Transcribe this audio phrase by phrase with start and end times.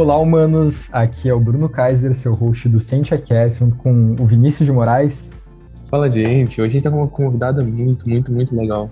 [0.00, 0.88] Olá, humanos!
[0.92, 5.30] Aqui é o Bruno Kaiser, seu host do ScientiaCast, junto com o Vinícius de Moraes.
[5.90, 6.58] Fala, gente!
[6.58, 8.88] Hoje a gente tá com uma convidada muito, muito, muito legal.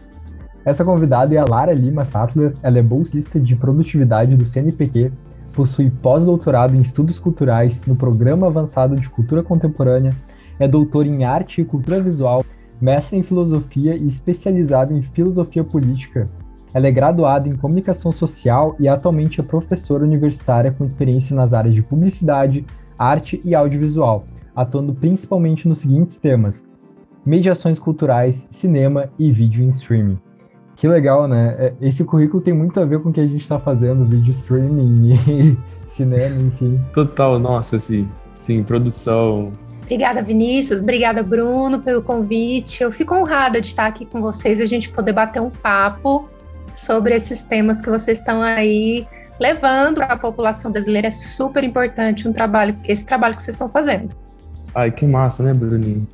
[0.66, 5.10] Essa convidada é a Lara Lima Sattler, ela é bolsista de produtividade do CNPq,
[5.54, 10.12] possui pós-doutorado em estudos culturais no Programa Avançado de Cultura Contemporânea,
[10.58, 12.44] é doutora em arte e cultura visual,
[12.78, 16.28] mestre em filosofia e especializada em filosofia política
[16.72, 21.74] ela é graduada em comunicação social e atualmente é professora universitária com experiência nas áreas
[21.74, 22.64] de publicidade,
[22.98, 26.66] arte e audiovisual, atuando principalmente nos seguintes temas:
[27.24, 30.18] mediações culturais, cinema e vídeo em streaming.
[30.76, 31.56] Que legal, né?
[31.58, 34.30] É, esse currículo tem muito a ver com o que a gente está fazendo, vídeo
[34.30, 35.58] streaming e
[35.88, 36.80] cinema, enfim.
[36.92, 38.08] Total, nossa, sim.
[38.36, 39.50] Sim, produção,
[39.88, 40.82] Obrigada, Vinícius.
[40.82, 42.82] Obrigada, Bruno, pelo convite.
[42.82, 46.28] Eu fico honrada de estar aqui com vocês e a gente poder bater um papo
[46.84, 49.06] sobre esses temas que vocês estão aí
[49.38, 51.08] levando para a população brasileira.
[51.08, 54.10] É super importante um trabalho, esse trabalho que vocês estão fazendo.
[54.74, 56.06] Ai, que massa, né, Bruninho?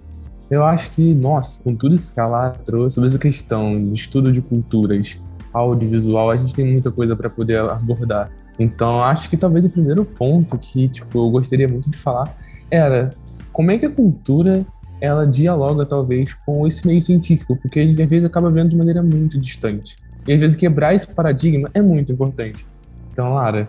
[0.50, 4.32] Eu acho que, nossa, com tudo isso que ela trouxe sobre essa questão de estudo
[4.32, 5.18] de culturas,
[5.52, 8.30] audiovisual, a gente tem muita coisa para poder abordar.
[8.58, 12.36] Então, acho que talvez o primeiro ponto que, tipo, eu gostaria muito de falar
[12.70, 13.10] era
[13.52, 14.64] como é que a cultura
[15.00, 18.76] ela dialoga talvez com esse meio científico, porque a gente às vezes acaba vendo de
[18.76, 19.96] maneira muito distante.
[20.27, 22.67] E às vezes quebrar esse paradigma é muito importante.
[23.12, 23.69] Então, Lara,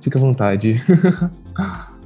[0.00, 0.82] fica à vontade.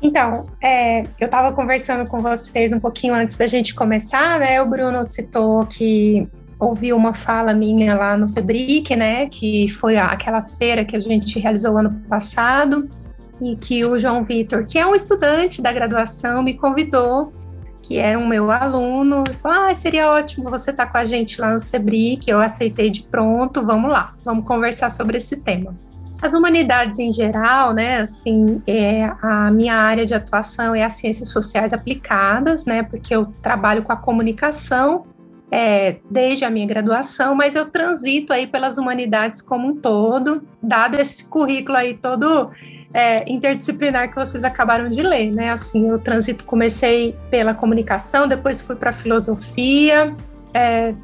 [0.00, 4.62] Então, é, eu estava conversando com vocês um pouquinho antes da gente começar, né?
[4.62, 9.26] O Bruno citou que ouviu uma fala minha lá no Sebric, né?
[9.26, 12.88] Que foi aquela feira que a gente realizou ano passado
[13.40, 17.32] e que o João Vitor, que é um estudante da graduação, me convidou
[17.88, 21.40] que era um meu aluno, falou, ah, seria ótimo você estar tá com a gente
[21.40, 25.74] lá no Sebri, que eu aceitei de pronto, vamos lá, vamos conversar sobre esse tema.
[26.20, 31.30] As humanidades em geral, né, assim, é, a minha área de atuação é as ciências
[31.30, 35.06] sociais aplicadas, né, porque eu trabalho com a comunicação
[35.50, 41.00] é, desde a minha graduação, mas eu transito aí pelas humanidades como um todo, dado
[41.00, 42.50] esse currículo aí todo
[42.92, 45.50] é, interdisciplinar que vocês acabaram de ler, né?
[45.50, 50.14] Assim, eu transito, comecei pela comunicação, depois fui para filosofia,
[50.54, 50.94] é,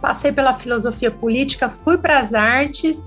[0.00, 3.02] passei pela filosofia política, fui para as artes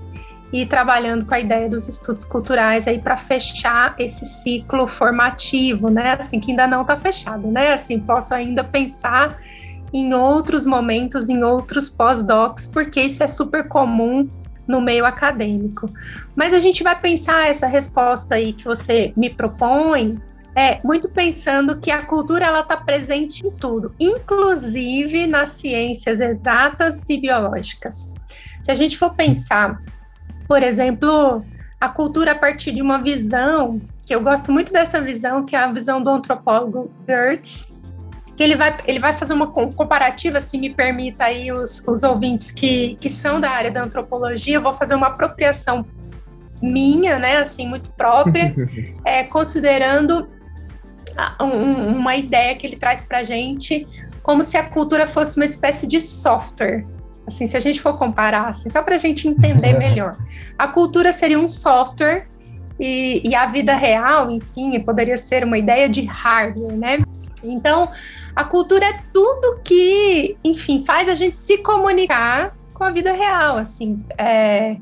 [0.52, 6.16] e trabalhando com a ideia dos estudos culturais aí para fechar esse ciclo formativo, né?
[6.18, 7.74] Assim, que ainda não está fechado, né?
[7.74, 9.38] Assim, posso ainda pensar
[9.92, 14.28] em outros momentos, em outros pós-docs, porque isso é super comum
[14.68, 15.90] no meio acadêmico.
[16.36, 20.20] Mas a gente vai pensar essa resposta aí que você me propõe,
[20.54, 27.00] é muito pensando que a cultura ela está presente em tudo, inclusive nas ciências exatas
[27.08, 28.14] e biológicas.
[28.64, 29.80] Se a gente for pensar,
[30.46, 31.44] por exemplo,
[31.80, 35.60] a cultura a partir de uma visão, que eu gosto muito dessa visão, que é
[35.60, 37.72] a visão do antropólogo Gertz,
[38.38, 42.52] que ele vai, ele vai fazer uma comparativa, se me permita aí os, os ouvintes
[42.52, 45.84] que, que são da área da antropologia, eu vou fazer uma apropriação
[46.62, 48.54] minha, né, assim, muito própria,
[49.04, 50.28] é, considerando
[51.40, 53.84] um, uma ideia que ele traz para a gente
[54.22, 56.86] como se a cultura fosse uma espécie de software.
[57.26, 60.16] Assim, se a gente for comparar, assim, só para a gente entender melhor.
[60.56, 62.28] A cultura seria um software
[62.78, 66.98] e, e, a vida real, enfim, poderia ser uma ideia de hardware, né?
[67.42, 67.90] Então,
[68.38, 73.56] a cultura é tudo que, enfim, faz a gente se comunicar com a vida real,
[73.56, 74.76] assim, é,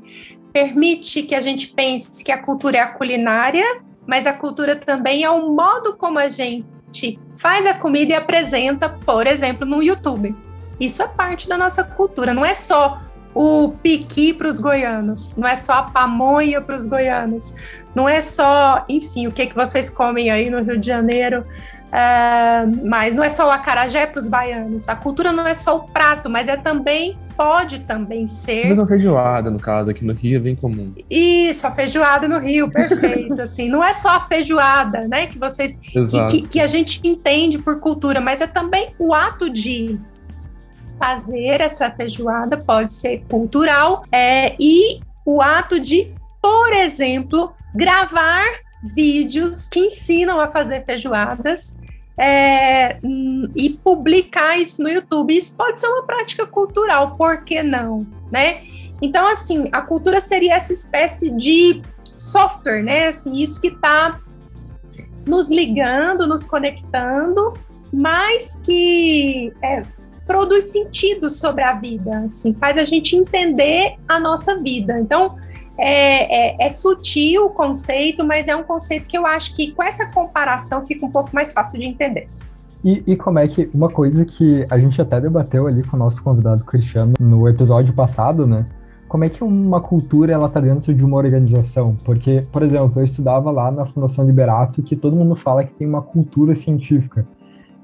[0.53, 5.25] permite que a gente pense que a cultura é a culinária, mas a cultura também
[5.25, 10.37] é o modo como a gente faz a comida e apresenta, por exemplo, no YouTube.
[10.79, 13.01] Isso é parte da nossa cultura, não é só
[13.35, 17.55] o piqui para os goianos, não é só a pamonha para os goianos,
[17.95, 21.43] não é só, enfim, o que, que vocês comem aí no Rio de Janeiro,
[21.97, 24.87] Uh, mas não é só o acarajé para os baianos.
[24.87, 28.69] A cultura não é só o prato, mas é também pode também ser.
[28.69, 30.93] Mas a feijoada, no caso, aqui no Rio é bem comum.
[31.09, 33.41] Isso, a feijoada no Rio, perfeito.
[33.41, 35.27] assim, não é só a feijoada, né?
[35.27, 39.49] Que vocês que, que, que, a gente entende por cultura, mas é também o ato
[39.49, 39.99] de
[40.99, 48.45] fazer essa feijoada pode ser cultural é, e o ato de, por exemplo, gravar
[48.95, 51.77] vídeos que ensinam a fazer feijoadas
[52.19, 52.99] é,
[53.55, 55.37] e publicar isso no YouTube.
[55.37, 58.63] Isso pode ser uma prática cultural, por que não, né?
[59.03, 61.83] Então, assim, a cultura seria essa espécie de
[62.17, 63.09] software, né?
[63.09, 64.21] Assim, isso que está
[65.27, 67.53] nos ligando, nos conectando,
[67.93, 69.83] mas que é,
[70.27, 74.99] produz sentido sobre a vida, assim, faz a gente entender a nossa vida.
[74.99, 75.37] Então,
[75.79, 79.83] é, é, é, sutil o conceito, mas é um conceito que eu acho que com
[79.83, 82.29] essa comparação fica um pouco mais fácil de entender.
[82.85, 85.99] E, e, como é que uma coisa que a gente até debateu ali com o
[85.99, 88.67] nosso convidado Cristiano no episódio passado, né?
[89.09, 91.97] Como é que uma cultura ela tá dentro de uma organização?
[92.05, 95.87] Porque, por exemplo, eu estudava lá na Fundação Liberato que todo mundo fala que tem
[95.87, 97.27] uma cultura científica.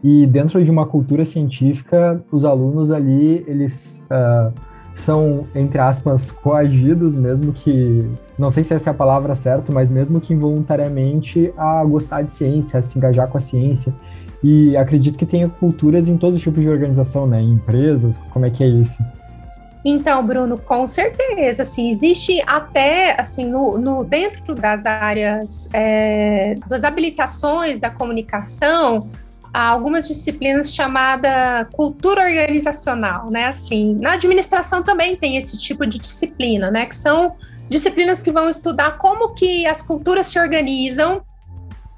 [0.03, 4.53] E dentro de uma cultura científica, os alunos ali, eles uh,
[4.95, 8.09] são, entre aspas, coagidos, mesmo que,
[8.39, 12.33] não sei se essa é a palavra certa, mas mesmo que involuntariamente, a gostar de
[12.33, 13.93] ciência, a se engajar com a ciência.
[14.43, 17.41] E acredito que tenha culturas em todos os tipos de organização, né?
[17.41, 19.03] Em empresas, como é que é isso?
[19.85, 26.85] Então, Bruno, com certeza, assim, existe até, assim, no, no dentro das áreas é, das
[26.85, 29.11] habilitações da comunicação,
[29.53, 33.47] há algumas disciplinas chamada cultura organizacional, né?
[33.47, 36.87] Assim, na administração também tem esse tipo de disciplina, né?
[36.87, 37.37] Que são
[37.69, 41.23] disciplinas que vão estudar como que as culturas se organizam,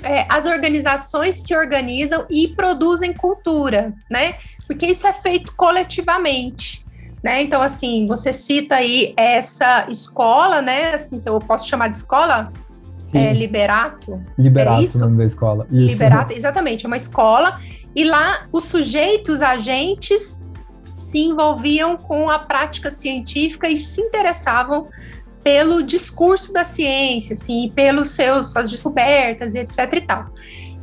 [0.03, 4.35] é, as organizações se organizam e produzem cultura, né?
[4.67, 6.85] Porque isso é feito coletivamente.
[7.23, 7.43] Né?
[7.43, 10.95] Então, assim, você cita aí essa escola, né?
[10.95, 12.53] Assim, eu posso chamar de escola,
[13.19, 14.23] é, Liberato.
[14.39, 14.99] Liberato, é isso?
[14.99, 15.67] o nome da escola.
[15.71, 15.87] Isso.
[15.87, 17.61] Liberato, exatamente, é uma escola.
[17.95, 20.43] E lá os sujeitos, agentes,
[20.95, 24.89] se envolviam com a prática científica e se interessavam
[25.45, 30.27] pelo discurso da ciência, assim, pelos seus suas descobertas e etc e tal.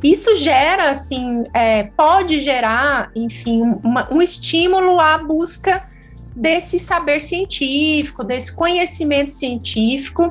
[0.02, 5.88] Isso gera, assim, é, pode gerar, enfim, uma, um estímulo à busca
[6.34, 10.28] desse saber científico, desse conhecimento científico,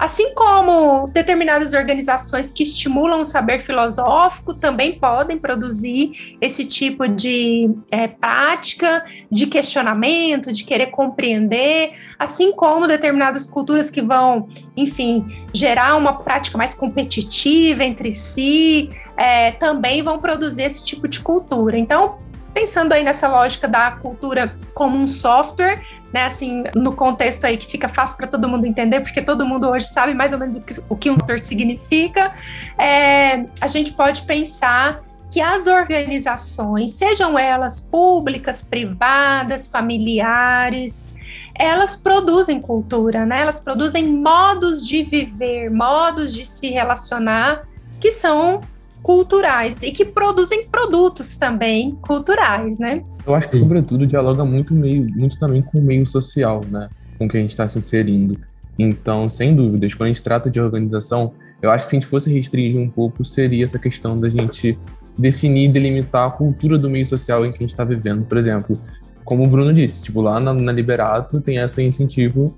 [0.00, 7.70] Assim como determinadas organizações que estimulam o saber filosófico também podem produzir esse tipo de
[7.90, 15.94] é, prática, de questionamento, de querer compreender, assim como determinadas culturas que vão, enfim, gerar
[15.96, 18.88] uma prática mais competitiva entre si,
[19.18, 21.76] é, também vão produzir esse tipo de cultura.
[21.76, 22.20] Então,
[22.54, 27.70] pensando aí nessa lógica da cultura como um software, né, assim, no contexto aí que
[27.70, 30.60] fica fácil para todo mundo entender, porque todo mundo hoje sabe mais ou menos o
[30.60, 32.32] que, o que um software significa,
[32.78, 41.08] é, a gente pode pensar que as organizações, sejam elas públicas, privadas, familiares,
[41.54, 43.42] elas produzem cultura, né?
[43.42, 47.68] Elas produzem modos de viver, modos de se relacionar
[48.00, 48.62] que são
[49.02, 53.02] culturais e que produzem produtos também culturais, né?
[53.26, 56.88] Eu acho que, sobretudo, dialoga muito, meio, muito também com o meio social, né?
[57.18, 58.38] Com que a gente está se inserindo.
[58.78, 62.08] Então, sem dúvidas, quando a gente trata de organização, eu acho que se a gente
[62.08, 64.78] fosse restringir um pouco, seria essa questão da gente
[65.18, 68.24] definir e delimitar a cultura do meio social em que a gente está vivendo.
[68.24, 68.80] Por exemplo,
[69.24, 72.54] como o Bruno disse, tipo, lá na, na Liberato tem esse incentivo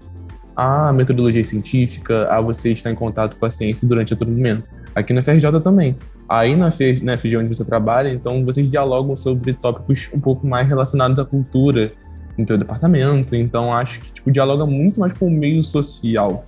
[0.54, 4.70] à metodologia científica, a você estar em contato com a ciência durante todo momento.
[4.94, 5.96] Aqui na FRJ também.
[6.32, 10.46] Aí na, FG, na FG onde você trabalha, então vocês dialogam sobre tópicos um pouco
[10.46, 11.92] mais relacionados à cultura
[12.38, 13.36] no teu departamento.
[13.36, 16.46] Então acho que tipo dialoga muito mais com o meio social.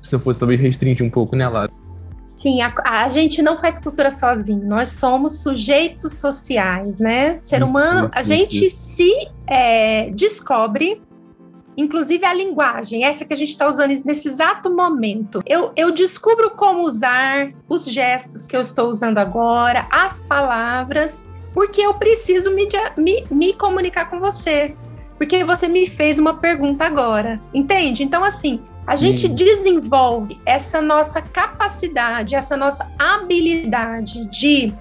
[0.00, 1.70] Se eu fosse talvez restringir um pouco, né, Lara?
[2.36, 7.38] Sim, a, a, gente não faz cultura sozinho, nós somos sujeitos sociais, né?
[7.40, 8.96] Ser isso, humano, isso, a gente isso.
[8.96, 9.12] se
[9.46, 11.02] é, descobre
[11.78, 15.40] inclusive a linguagem, essa que a gente está usando nesse exato momento.
[15.46, 21.80] Eu, eu descubro como usar os gestos que eu estou usando agora, as palavras, porque
[21.80, 24.74] eu preciso me, me, me comunicar com você.
[25.16, 28.02] Porque você me fez uma pergunta agora, entende?
[28.02, 29.16] Então, assim, a Sim.
[29.16, 34.72] gente desenvolve essa nossa capacidade, essa nossa habilidade de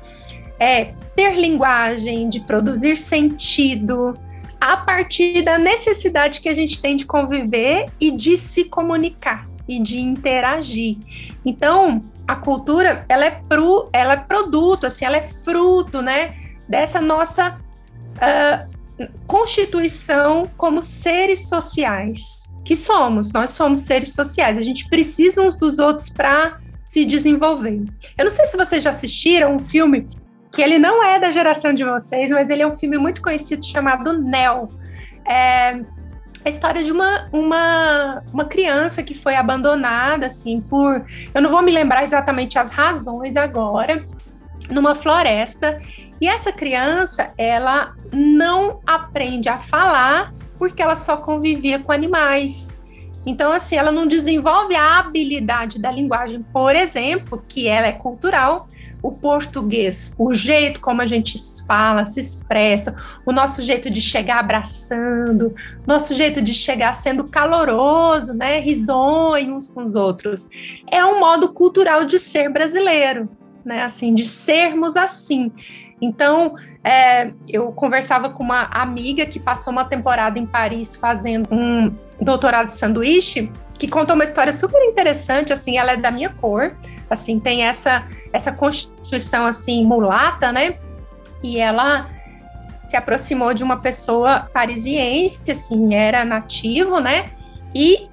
[0.60, 4.14] é, ter linguagem, de produzir sentido,
[4.68, 9.82] a partir da necessidade que a gente tem de conviver e de se comunicar e
[9.82, 10.98] de interagir.
[11.46, 16.36] Então, a cultura, ela é, pro, ela é produto, assim, ela é fruto, né,
[16.68, 17.58] dessa nossa
[18.18, 22.20] uh, constituição como seres sociais
[22.66, 23.32] que somos.
[23.32, 24.58] Nós somos seres sociais.
[24.58, 27.86] A gente precisa uns dos outros para se desenvolver.
[28.18, 30.10] Eu não sei se vocês já assistiram um filme
[30.58, 33.64] que ele não é da geração de vocês, mas ele é um filme muito conhecido
[33.64, 34.72] chamado Nell.
[35.24, 35.80] É
[36.44, 41.06] a história de uma, uma, uma criança que foi abandonada, assim, por.
[41.32, 44.04] Eu não vou me lembrar exatamente as razões agora,
[44.72, 45.80] numa floresta.
[46.20, 52.76] E essa criança, ela não aprende a falar porque ela só convivia com animais.
[53.28, 58.68] Então, assim, ela não desenvolve a habilidade da linguagem, por exemplo, que ela é cultural,
[59.08, 62.96] o português, o jeito como a gente fala, se expressa,
[63.26, 69.70] o nosso jeito de chegar abraçando, nosso jeito de chegar sendo caloroso, né, risonho uns
[69.70, 70.50] com os outros.
[70.92, 73.30] É um modo cultural de ser brasileiro,
[73.64, 75.52] né, assim, de sermos assim.
[76.02, 81.94] Então, é, eu conversava com uma amiga que passou uma temporada em Paris fazendo um
[82.22, 83.50] doutorado de sanduíche,
[83.80, 86.76] que contou uma história super interessante, assim, ela é da minha cor,
[87.10, 90.78] assim, tem essa essa constituição assim mulata, né?
[91.44, 92.10] E ela
[92.90, 97.32] se aproximou de uma pessoa parisiense, assim, era nativo, né?
[97.76, 98.08] E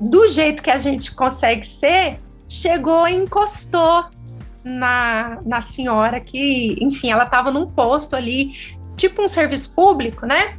[0.00, 4.04] do jeito que a gente consegue ser, chegou e encostou
[4.64, 8.52] na, na senhora que, enfim, ela estava num posto ali,
[8.96, 10.58] tipo um serviço público, né?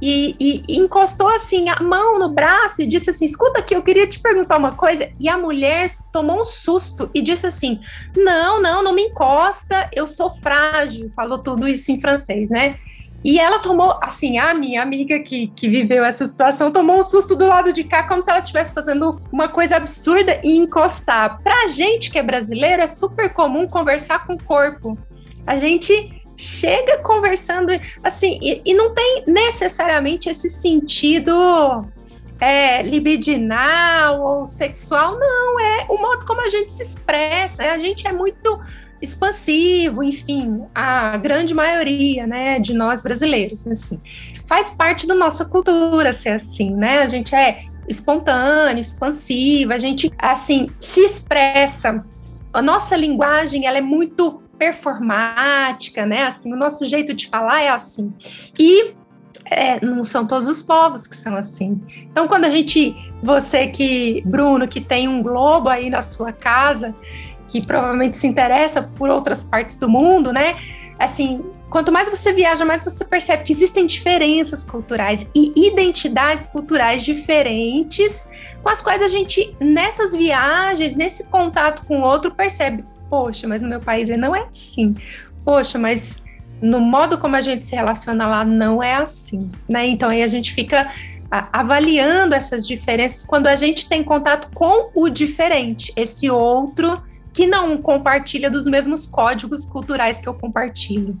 [0.00, 4.06] E, e, encostou assim a mão no braço e disse assim: Escuta aqui, eu queria
[4.06, 5.08] te perguntar uma coisa.
[5.18, 7.80] E a mulher tomou um susto e disse assim:
[8.16, 11.10] Não, não, não me encosta, eu sou frágil.
[11.16, 12.78] Falou tudo isso em francês, né?
[13.24, 17.34] E ela tomou, assim, a minha amiga que, que viveu essa situação tomou um susto
[17.34, 21.42] do lado de cá, como se ela estivesse fazendo uma coisa absurda e encostar.
[21.42, 24.96] Pra gente que é brasileiro, é super comum conversar com o corpo.
[25.44, 31.32] A gente chega conversando assim, e, e não tem necessariamente esse sentido
[32.40, 38.06] é, libidinal ou sexual, não, é o modo como a gente se expressa, a gente
[38.06, 38.60] é muito
[39.02, 44.00] expansivo, enfim, a grande maioria, né, de nós brasileiros, assim,
[44.46, 50.12] faz parte da nossa cultura ser assim, né, a gente é espontâneo, expansivo, a gente,
[50.18, 52.04] assim, se expressa,
[52.52, 56.24] a nossa linguagem, ela é muito performática, né?
[56.24, 58.12] Assim, o nosso jeito de falar é assim.
[58.58, 58.94] E
[59.44, 61.80] é, não são todos os povos que são assim.
[62.10, 66.94] Então, quando a gente, você que, Bruno, que tem um globo aí na sua casa,
[67.48, 70.56] que provavelmente se interessa por outras partes do mundo, né?
[70.98, 77.02] Assim, quanto mais você viaja, mais você percebe que existem diferenças culturais e identidades culturais
[77.02, 78.28] diferentes,
[78.62, 83.62] com as quais a gente, nessas viagens, nesse contato com o outro, percebe poxa, mas
[83.62, 84.94] no meu país não é assim.
[85.44, 86.22] Poxa, mas
[86.60, 89.86] no modo como a gente se relaciona lá não é assim, né?
[89.86, 90.92] Então aí a gente fica
[91.30, 97.76] avaliando essas diferenças quando a gente tem contato com o diferente, esse outro que não
[97.76, 101.20] compartilha dos mesmos códigos culturais que eu compartilho.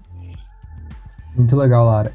[1.36, 2.12] Muito legal, Lara.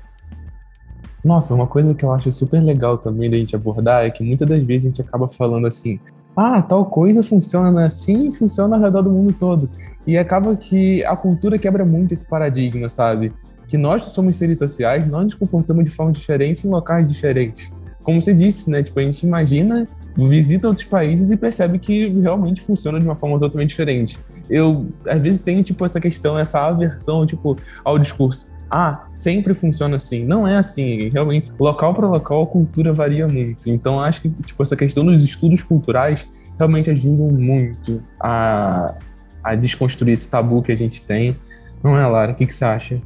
[1.23, 4.49] Nossa, uma coisa que eu acho super legal também da gente abordar é que muitas
[4.49, 5.99] das vezes a gente acaba falando assim,
[6.35, 9.69] ah, tal coisa funciona assim funciona ao redor do mundo todo.
[10.05, 13.31] E acaba que a cultura quebra muito esse paradigma, sabe?
[13.67, 17.71] Que nós somos seres sociais, nós nos comportamos de forma diferente em locais diferentes.
[18.03, 18.83] Como você disse, né?
[18.83, 23.39] Tipo, a gente imagina, visita outros países e percebe que realmente funciona de uma forma
[23.39, 24.19] totalmente diferente.
[24.49, 29.97] Eu, às vezes, tenho, tipo, essa questão, essa aversão, tipo, ao discurso ah, sempre funciona
[29.97, 30.25] assim.
[30.25, 31.09] Não é assim.
[31.09, 33.69] Realmente, local para local, a cultura varia muito.
[33.69, 36.27] Então, acho que tipo, essa questão dos estudos culturais
[36.57, 38.97] realmente ajudam muito a,
[39.43, 41.37] a desconstruir esse tabu que a gente tem.
[41.83, 42.31] Não é, Lara?
[42.31, 42.99] O que, que você acha?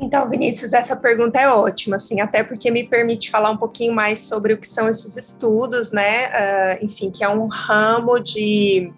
[0.00, 4.20] Então, Vinícius, essa pergunta é ótima, assim, até porque me permite falar um pouquinho mais
[4.20, 6.26] sobre o que são esses estudos, né?
[6.26, 8.92] Uh, enfim, que é um ramo de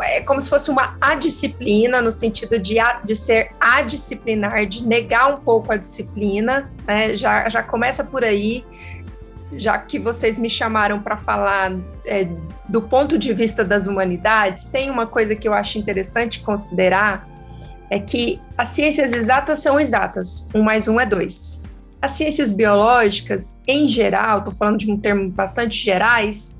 [0.00, 5.38] é como se fosse uma adisciplina, no sentido de, de ser adisciplinar, de negar um
[5.38, 7.16] pouco a disciplina, né?
[7.16, 8.64] já, já começa por aí,
[9.52, 11.72] já que vocês me chamaram para falar
[12.04, 12.28] é,
[12.68, 17.28] do ponto de vista das humanidades, tem uma coisa que eu acho interessante considerar,
[17.88, 21.60] é que as ciências exatas são exatas, um mais um é dois.
[22.00, 26.56] As ciências biológicas, em geral, estou falando de um termo bastante gerais,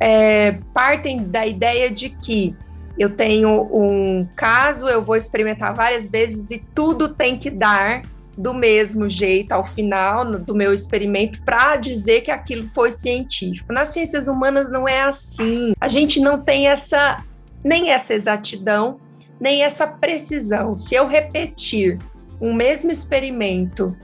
[0.00, 2.54] é, partem da ideia de que
[2.98, 8.02] eu tenho um caso, eu vou experimentar várias vezes e tudo tem que dar
[8.36, 13.72] do mesmo jeito ao final do meu experimento para dizer que aquilo foi científico.
[13.72, 15.72] Nas ciências humanas não é assim.
[15.80, 17.22] A gente não tem essa
[17.64, 19.00] nem essa exatidão,
[19.40, 20.76] nem essa precisão.
[20.76, 21.98] Se eu repetir
[22.40, 23.96] um mesmo experimento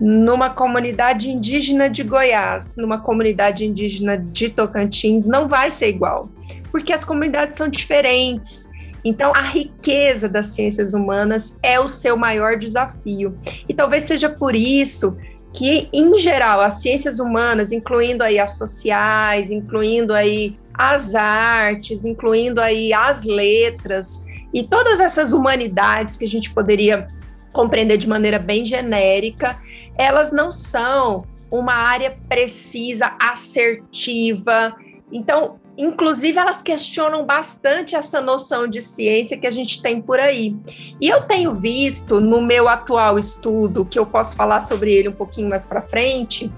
[0.00, 6.30] numa comunidade indígena de Goiás, numa comunidade indígena de Tocantins, não vai ser igual,
[6.70, 8.68] porque as comunidades são diferentes.
[9.04, 13.38] Então, a riqueza das ciências humanas é o seu maior desafio.
[13.68, 15.16] E talvez seja por isso
[15.52, 22.60] que, em geral, as ciências humanas, incluindo aí as sociais, incluindo aí as artes, incluindo
[22.60, 27.08] aí as letras e todas essas humanidades que a gente poderia
[27.52, 29.60] compreender de maneira bem genérica,
[29.96, 34.76] elas não são uma área precisa, assertiva.
[35.10, 40.56] Então, inclusive elas questionam bastante essa noção de ciência que a gente tem por aí.
[41.00, 45.14] E eu tenho visto no meu atual estudo, que eu posso falar sobre ele um
[45.14, 46.50] pouquinho mais para frente,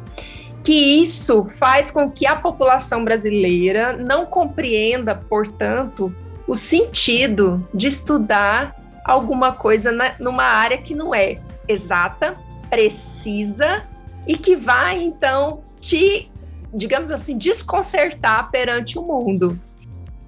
[0.64, 6.14] que isso faz com que a população brasileira não compreenda, portanto,
[6.46, 8.79] o sentido de estudar
[9.10, 12.34] alguma coisa na, numa área que não é exata,
[12.68, 13.86] precisa
[14.26, 16.30] e que vai então te,
[16.72, 19.58] digamos assim, desconcertar perante o mundo.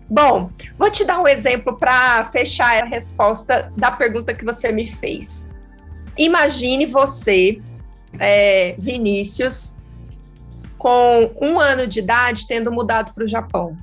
[0.09, 4.91] Bom, vou te dar um exemplo para fechar a resposta da pergunta que você me
[4.97, 5.49] fez.
[6.19, 7.63] Imagine você,
[8.19, 9.75] é, Vinícius,
[10.77, 13.77] com um ano de idade, tendo mudado para o Japão.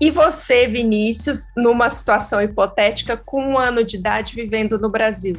[0.00, 5.36] E você, Vinícius, numa situação hipotética, com um ano de idade vivendo no Brasil.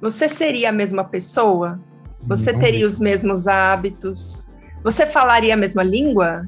[0.00, 1.80] Você seria a mesma pessoa?
[2.22, 4.46] Você teria os mesmos hábitos?
[4.84, 6.46] Você falaria a mesma língua?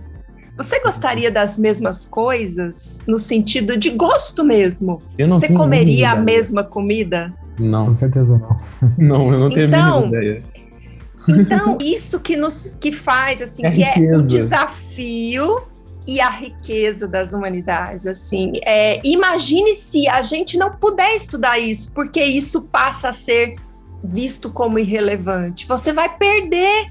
[0.56, 5.02] Você gostaria das mesmas coisas no sentido de gosto mesmo?
[5.18, 7.32] Você comeria a mesma comida?
[7.58, 7.86] Não.
[7.86, 8.60] Com certeza não.
[8.98, 10.42] Não, eu não tenho então, a mínima ideia.
[11.28, 15.69] Então, isso que nos que faz assim, é que é o desafio
[16.06, 18.52] e a riqueza das humanidades, assim.
[18.64, 23.56] É, imagine se a gente não puder estudar isso, porque isso passa a ser
[24.02, 25.66] visto como irrelevante.
[25.66, 26.90] Você vai perder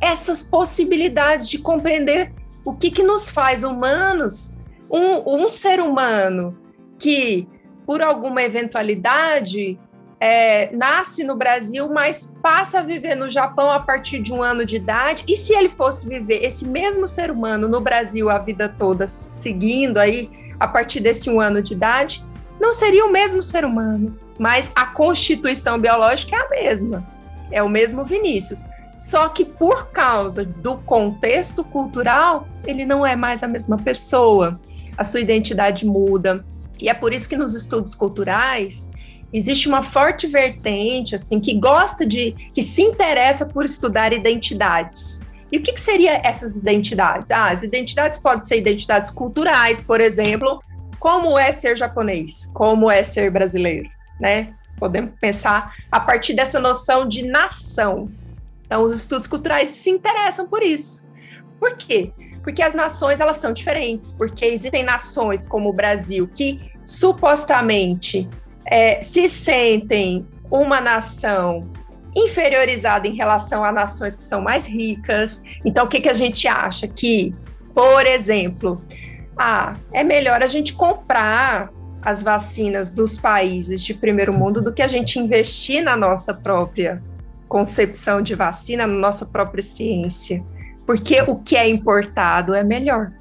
[0.00, 2.32] essas possibilidades de compreender
[2.64, 4.52] o que, que nos faz humanos.
[4.90, 6.58] Um, um ser humano
[6.98, 7.46] que,
[7.86, 9.78] por alguma eventualidade,
[10.20, 14.66] é, nasce no Brasil, mas passa a viver no Japão a partir de um ano
[14.66, 15.24] de idade.
[15.26, 19.98] E se ele fosse viver esse mesmo ser humano no Brasil a vida toda, seguindo
[19.98, 22.24] aí a partir desse um ano de idade,
[22.60, 27.06] não seria o mesmo ser humano mas a constituição biológica é a mesma.
[27.50, 28.64] É o mesmo Vinícius.
[28.96, 34.58] Só que por causa do contexto cultural, ele não é mais a mesma pessoa.
[34.96, 36.42] A sua identidade muda.
[36.78, 38.88] E é por isso que nos estudos culturais
[39.32, 45.20] existe uma forte vertente assim que gosta de que se interessa por estudar identidades.
[45.52, 47.30] E o que, que seria essas identidades?
[47.30, 50.62] Ah, as identidades podem ser identidades culturais, por exemplo,
[50.98, 53.88] como é ser japonês, como é ser brasileiro
[54.20, 54.54] né?
[54.78, 58.10] Podemos pensar a partir dessa noção de nação.
[58.66, 61.04] Então, os estudos culturais se interessam por isso.
[61.58, 62.12] Por quê?
[62.42, 68.28] Porque as nações elas são diferentes, porque existem nações como o Brasil que supostamente
[68.66, 71.70] é, se sentem uma nação
[72.14, 75.40] inferiorizada em relação a nações que são mais ricas.
[75.64, 76.88] Então, o que, que a gente acha?
[76.88, 77.34] Que,
[77.74, 78.82] por exemplo,
[79.36, 81.70] ah, é melhor a gente comprar
[82.02, 87.02] as vacinas dos países de primeiro mundo do que a gente investir na nossa própria
[87.46, 90.42] concepção de vacina, na nossa própria ciência.
[90.86, 93.12] Porque o que é importado é melhor.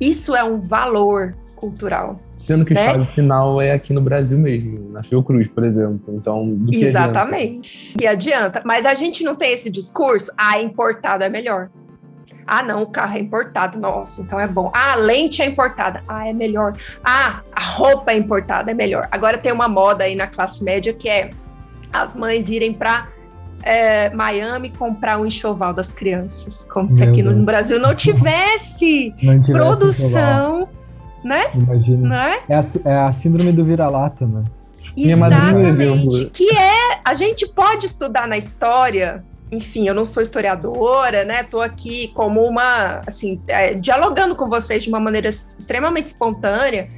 [0.00, 2.20] Isso é um valor cultural.
[2.34, 2.80] Sendo que né?
[2.80, 6.14] o estado final é aqui no Brasil mesmo, na Fiocruz, por exemplo.
[6.14, 7.94] Então, do que Exatamente.
[7.94, 8.04] Adianta?
[8.04, 8.62] E adianta.
[8.64, 11.70] Mas a gente não tem esse discurso, ah, importado é melhor.
[12.46, 14.70] Ah, não, o carro é importado, nossa, então é bom.
[14.74, 16.74] Ah, a lente é importada, ah, é melhor.
[17.02, 19.08] Ah, a roupa é importada, é melhor.
[19.10, 21.30] Agora tem uma moda aí na classe média que é
[21.90, 23.08] as mães irem para
[23.62, 27.34] é, Miami comprar um enxoval das crianças, como Meu se aqui Deus.
[27.34, 30.68] no Brasil não tivesse, não tivesse produção,
[31.24, 31.50] né?
[31.54, 32.08] Imagina.
[32.08, 32.38] Né?
[32.48, 34.44] É, a, é a síndrome do vira-lata, né?
[34.96, 36.30] Exatamente.
[36.30, 41.42] Que é, a gente pode estudar na história enfim, eu não sou historiadora, né?
[41.42, 46.90] Estou aqui como uma, assim, é, dialogando com vocês de uma maneira extremamente espontânea,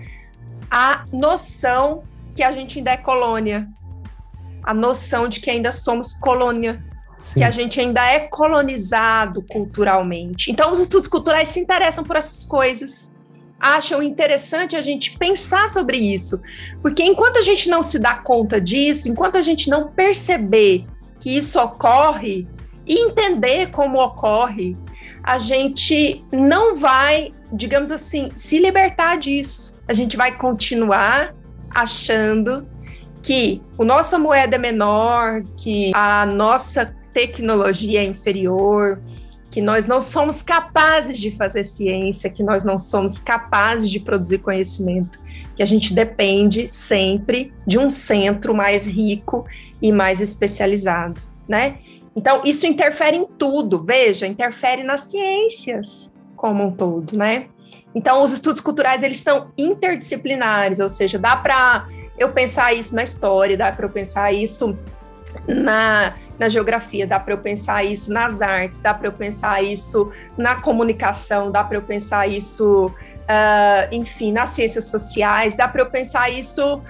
[0.71, 2.03] a noção
[2.35, 3.69] que a gente ainda é colônia,
[4.63, 6.83] a noção de que ainda somos colônia,
[7.19, 7.41] Sim.
[7.41, 10.51] que a gente ainda é colonizado culturalmente.
[10.51, 13.11] Então, os estudos culturais se interessam por essas coisas,
[13.59, 16.41] acham interessante a gente pensar sobre isso,
[16.83, 20.87] porque enquanto a gente não se dá conta disso, enquanto a gente não perceber
[21.21, 22.47] que isso ocorre
[22.87, 24.77] e entender como ocorre,
[25.23, 29.77] a gente não vai, digamos assim, se libertar disso.
[29.89, 31.35] A gente vai continuar
[31.75, 32.67] achando
[33.23, 39.01] que o nossa moeda é menor, que a nossa tecnologia é inferior,
[39.57, 44.37] que nós não somos capazes de fazer ciência, que nós não somos capazes de produzir
[44.37, 45.19] conhecimento,
[45.55, 49.47] que a gente depende sempre de um centro mais rico
[49.81, 51.79] e mais especializado, né?
[52.15, 57.47] Então, isso interfere em tudo, veja, interfere nas ciências como um todo, né?
[57.95, 61.89] Então, os estudos culturais, eles são interdisciplinares, ou seja, dá para
[62.19, 64.79] eu pensar isso na história, dá para eu pensar isso
[65.49, 70.11] na na geografia, dá para eu pensar isso nas artes, dá para eu pensar isso
[70.37, 72.93] na comunicação, dá para eu pensar isso
[73.27, 76.83] uh, enfim, nas ciências sociais, dá para eu pensar isso, uh,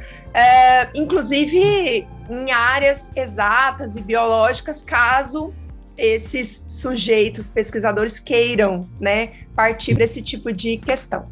[0.94, 5.52] inclusive em áreas exatas e biológicas, caso
[5.96, 11.24] esses sujeitos pesquisadores queiram, né, partir desse tipo de questão.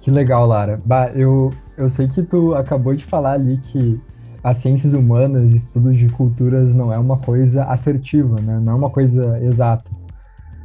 [0.00, 0.80] Que legal, Lara.
[0.84, 4.00] Bah, eu, eu sei que tu acabou de falar ali que
[4.42, 8.60] as ciências humanas, estudos de culturas não é uma coisa assertiva, né?
[8.60, 9.88] Não é uma coisa exata.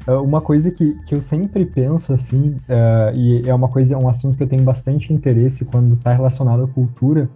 [0.07, 3.97] É uma coisa que, que eu sempre penso assim, uh, e é uma coisa, é
[3.97, 7.29] um assunto que eu tenho bastante interesse quando está relacionado à cultura,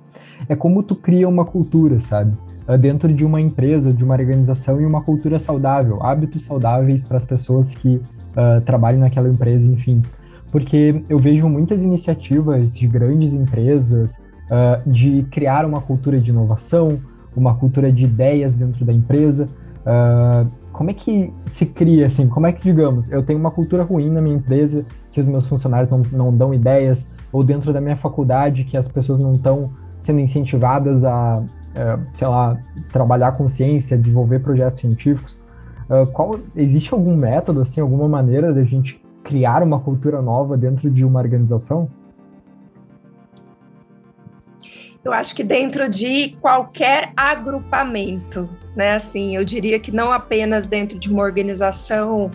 [0.47, 2.35] é como tu cria uma cultura, sabe?
[2.67, 7.17] Uh, dentro de uma empresa, de uma organização e uma cultura saudável, hábitos saudáveis para
[7.17, 10.01] as pessoas que uh, trabalham naquela empresa, enfim.
[10.49, 14.17] Porque eu vejo muitas iniciativas de grandes empresas,
[14.51, 16.99] uh, de criar uma cultura de inovação,
[17.35, 19.47] uma cultura de ideias dentro da empresa.
[19.81, 23.83] Uh, como é que se cria, assim, como é que, digamos, eu tenho uma cultura
[23.83, 27.79] ruim na minha empresa, que os meus funcionários não, não dão ideias, ou dentro da
[27.79, 32.57] minha faculdade, que as pessoas não estão sendo incentivadas a, uh, sei lá,
[32.91, 35.39] trabalhar com ciência, desenvolver projetos científicos.
[35.89, 40.89] Uh, qual, existe algum método, assim, alguma maneira da gente criar uma cultura nova dentro
[40.89, 41.89] de uma organização?
[45.03, 48.93] Eu acho que dentro de qualquer agrupamento, né?
[48.93, 52.29] Assim, eu diria que não apenas dentro de uma organização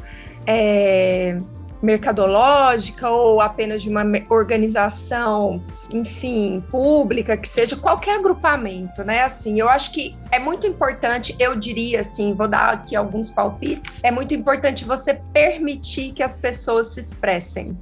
[0.44, 1.38] é,
[1.81, 9.22] mercadológica ou apenas de uma organização, enfim, pública, que seja qualquer agrupamento, né?
[9.22, 14.00] Assim, eu acho que é muito importante, eu diria assim, vou dar aqui alguns palpites,
[14.02, 17.79] é muito importante você permitir que as pessoas se expressem.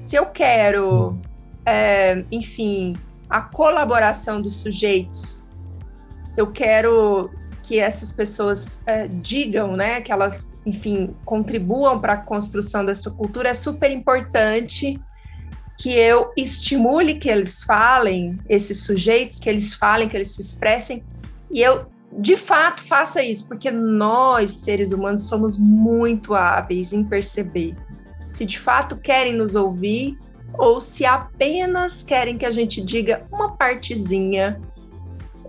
[0.00, 1.18] Se eu quero,
[1.66, 2.94] é, enfim,
[3.32, 5.46] a colaboração dos sujeitos.
[6.36, 7.30] Eu quero
[7.62, 13.48] que essas pessoas é, digam, né, que elas, enfim, contribuam para a construção dessa cultura.
[13.48, 15.00] É super importante
[15.78, 21.02] que eu estimule que eles falem, esses sujeitos, que eles falem, que eles se expressem,
[21.50, 27.74] e eu de fato faça isso, porque nós, seres humanos, somos muito hábeis em perceber
[28.34, 30.18] se de fato querem nos ouvir
[30.58, 34.60] ou se apenas querem que a gente diga uma partezinha,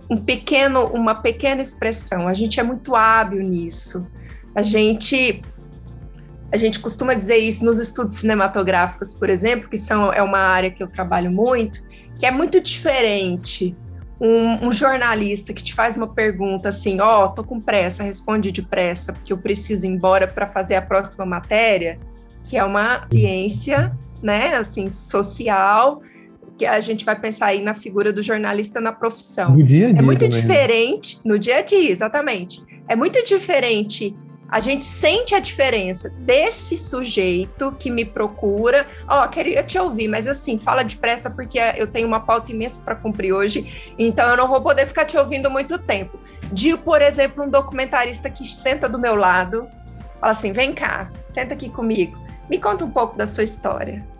[0.08, 2.28] um pequeno, uma pequena expressão.
[2.28, 4.06] A gente é muito hábil nisso.
[4.54, 5.42] A gente
[6.52, 10.70] a gente costuma dizer isso nos estudos cinematográficos, por exemplo, que são, é uma área
[10.70, 11.82] que eu trabalho muito,
[12.16, 13.76] que é muito diferente
[14.20, 18.52] um, um, jornalista que te faz uma pergunta assim, ó, oh, tô com pressa, responde
[18.52, 21.98] depressa, porque eu preciso ir embora para fazer a próxima matéria,
[22.44, 23.92] que é uma ciência
[24.24, 26.00] né, assim, social,
[26.56, 29.50] que a gente vai pensar aí na figura do jornalista na profissão.
[29.50, 30.00] No dia a dia.
[30.00, 30.40] É muito também, né?
[30.40, 32.62] diferente, no dia a dia, exatamente.
[32.88, 34.16] É muito diferente.
[34.48, 38.86] A gente sente a diferença desse sujeito que me procura.
[39.06, 42.80] Ó, oh, queria te ouvir, mas assim, fala depressa porque eu tenho uma pauta imensa
[42.82, 46.18] para cumprir hoje, então eu não vou poder ficar te ouvindo muito tempo.
[46.50, 49.66] De, por exemplo, um documentarista que senta do meu lado,
[50.18, 52.16] fala assim: vem cá, senta aqui comigo,
[52.48, 54.13] me conta um pouco da sua história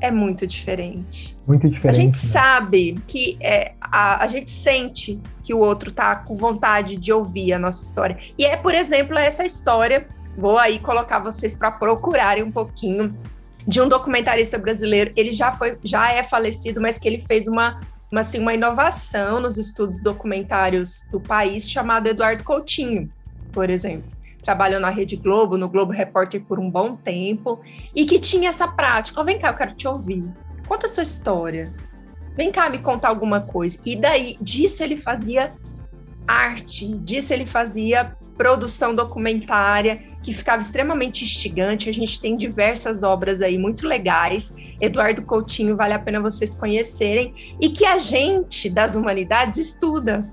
[0.00, 1.36] é muito diferente.
[1.46, 1.98] Muito diferente.
[1.98, 2.32] A gente né?
[2.32, 7.52] sabe que é, a, a gente sente que o outro tá com vontade de ouvir
[7.52, 8.18] a nossa história.
[8.38, 10.06] E é, por exemplo, essa história.
[10.38, 13.14] Vou aí colocar vocês para procurarem um pouquinho
[13.66, 15.12] de um documentarista brasileiro.
[15.16, 19.40] Ele já foi, já é falecido, mas que ele fez uma, uma, assim, uma inovação
[19.40, 23.10] nos estudos documentários do país, chamado Eduardo Coutinho,
[23.52, 27.60] por exemplo trabalhou na Rede Globo, no Globo Repórter por um bom tempo,
[27.94, 29.20] e que tinha essa prática.
[29.20, 30.24] Oh, vem cá, eu quero te ouvir.
[30.66, 31.72] Conta a sua história.
[32.36, 33.78] Vem cá me contar alguma coisa.
[33.84, 35.52] E daí, disso ele fazia
[36.26, 41.90] arte, disso ele fazia produção documentária, que ficava extremamente instigante.
[41.90, 44.54] A gente tem diversas obras aí muito legais.
[44.80, 47.34] Eduardo Coutinho, vale a pena vocês conhecerem.
[47.60, 50.26] E que a gente das humanidades estuda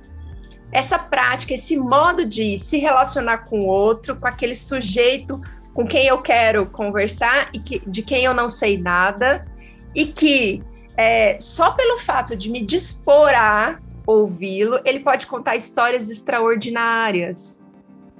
[0.71, 5.41] essa prática, esse modo de se relacionar com o outro, com aquele sujeito
[5.77, 9.45] com quem eu quero conversar e que, de quem eu não sei nada,
[9.93, 10.63] e que
[10.97, 17.63] é, só pelo fato de me dispor a ouvi-lo, ele pode contar histórias extraordinárias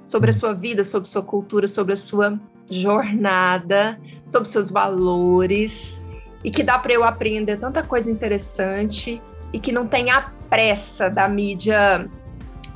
[0.04, 2.38] sobre a sua vida, sobre sua cultura, sobre a sua
[2.70, 3.98] jornada,
[4.30, 6.00] sobre seus valores,
[6.44, 9.20] e que dá para eu aprender tanta coisa interessante
[9.52, 12.08] e que não tem a pressa da mídia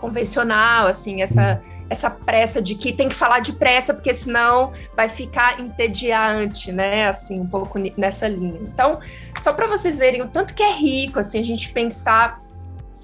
[0.02, 5.60] convencional, assim, essa, essa pressa de que tem que falar depressa, porque senão vai ficar
[5.60, 7.06] entediante, né?
[7.08, 8.60] Assim, um pouco nessa linha.
[8.62, 8.98] Então,
[9.40, 12.42] só para vocês verem o tanto que é rico, assim, a gente pensar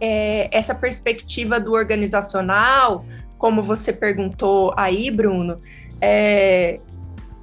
[0.00, 3.04] é, essa perspectiva do organizacional,
[3.38, 5.62] como você perguntou aí, Bruno,
[6.00, 6.80] é,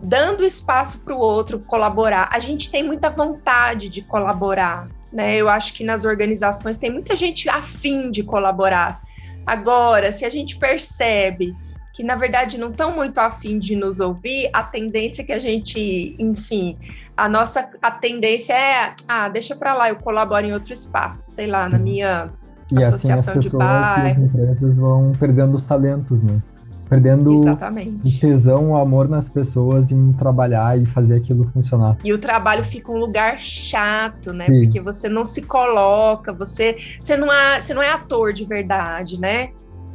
[0.01, 2.27] dando espaço para o outro colaborar.
[2.29, 5.37] A gente tem muita vontade de colaborar, né?
[5.37, 9.04] Eu acho que nas organizações tem muita gente afim de colaborar.
[9.45, 11.55] Agora, se a gente percebe
[11.93, 15.39] que na verdade não estão muito afim de nos ouvir, a tendência é que a
[15.39, 16.77] gente, enfim,
[17.15, 21.47] a nossa a tendência é, ah, deixa para lá, eu colaboro em outro espaço, sei
[21.47, 22.29] lá, na minha
[22.71, 26.41] e assim as pessoas e as empresas vão perdendo os talentos, né?
[26.87, 28.17] Perdendo Exatamente.
[28.17, 31.97] o tesão, o amor nas pessoas em trabalhar e fazer aquilo funcionar.
[32.03, 34.45] E o trabalho fica um lugar chato, né?
[34.45, 34.63] Sim.
[34.63, 39.19] Porque você não se coloca, você, você, não é, você não é ator de verdade,
[39.19, 39.49] né?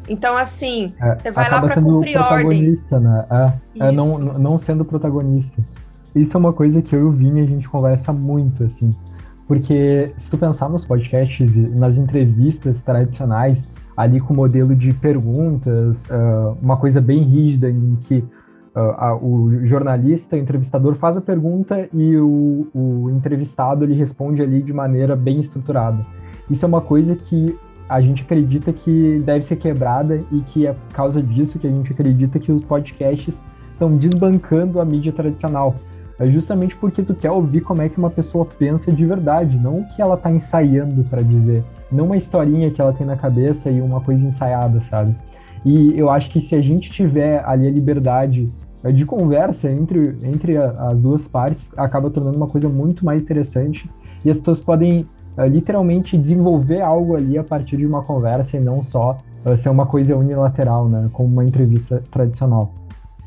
[0.08, 3.10] Então, assim, é, você vai lá para cumprir protagonista, ordem.
[3.10, 3.26] né?
[3.78, 5.62] É, é, não, não sendo protagonista.
[6.14, 8.94] Isso é uma coisa que eu e o Vini a gente conversa muito, assim.
[9.46, 13.68] Porque se tu pensar nos podcasts, nas entrevistas tradicionais,
[14.00, 18.24] ali com o modelo de perguntas, uh, uma coisa bem rígida em que
[18.74, 24.42] uh, a, o jornalista, o entrevistador faz a pergunta e o, o entrevistado ele responde
[24.42, 26.04] ali de maneira bem estruturada.
[26.48, 27.58] Isso é uma coisa que
[27.88, 31.70] a gente acredita que deve ser quebrada e que é por causa disso que a
[31.70, 35.76] gente acredita que os podcasts estão desbancando a mídia tradicional
[36.18, 39.80] é justamente porque tu quer ouvir como é que uma pessoa pensa de verdade, não
[39.80, 43.70] o que ela tá ensaiando para dizer, não uma historinha que ela tem na cabeça
[43.70, 45.14] e uma coisa ensaiada, sabe?
[45.64, 48.50] E eu acho que se a gente tiver ali a liberdade
[48.82, 53.90] é, de conversa entre, entre as duas partes, acaba tornando uma coisa muito mais interessante
[54.24, 58.60] e as pessoas podem uh, literalmente desenvolver algo ali a partir de uma conversa e
[58.60, 62.72] não só uh, ser uma coisa unilateral, né, como uma entrevista tradicional.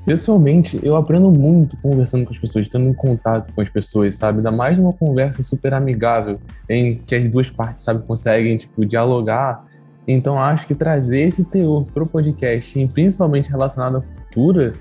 [0.06, 4.40] Pessoalmente, eu aprendo muito conversando com as pessoas, tendo contato com as pessoas, sabe?
[4.40, 6.40] Ainda mais numa conversa super amigável,
[6.70, 9.66] em que as duas partes, sabe, conseguem, tipo, dialogar.
[10.06, 14.74] Então, acho que trazer esse teor pro podcast, principalmente relacionado à cultura,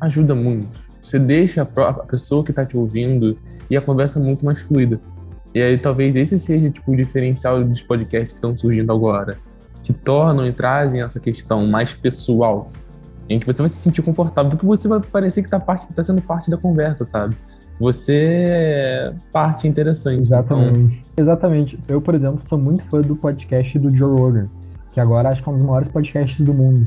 [0.00, 0.80] ajuda muito.
[1.02, 3.36] Você deixa a pessoa que está te ouvindo
[3.68, 4.98] e a conversa muito mais fluida.
[5.54, 9.36] E aí, talvez esse seja, tipo, o diferencial dos podcasts que estão surgindo agora,
[9.82, 12.70] que tornam e trazem essa questão mais pessoal
[13.28, 16.22] em que você vai se sentir confortável, porque você vai parecer que está tá sendo
[16.22, 17.36] parte da conversa, sabe?
[17.80, 20.20] Você é parte interessante.
[20.20, 20.78] Exatamente.
[20.78, 20.90] Então...
[21.16, 21.78] Exatamente.
[21.88, 24.48] Eu, por exemplo, sou muito fã do podcast do Joe Rogan,
[24.92, 26.86] que agora acho que é um dos maiores podcasts do mundo.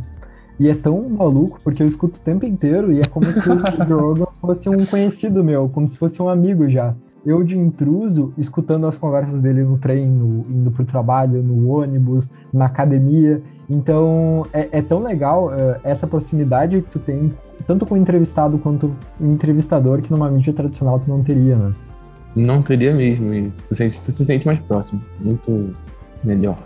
[0.57, 3.43] E é tão maluco, porque eu escuto o tempo inteiro e é como se o
[3.87, 6.95] Joe Rogan fosse um conhecido meu, como se fosse um amigo já.
[7.25, 12.65] Eu de intruso, escutando as conversas dele no treino, indo pro trabalho, no ônibus, na
[12.65, 17.33] academia, então, é, é tão legal uh, essa proximidade que tu tem,
[17.65, 21.73] tanto com o entrevistado quanto o entrevistador, que numa mídia tradicional tu não teria, né?
[22.35, 25.73] Não teria mesmo, e tu, sente, tu se sente mais próximo, muito
[26.23, 26.57] melhor.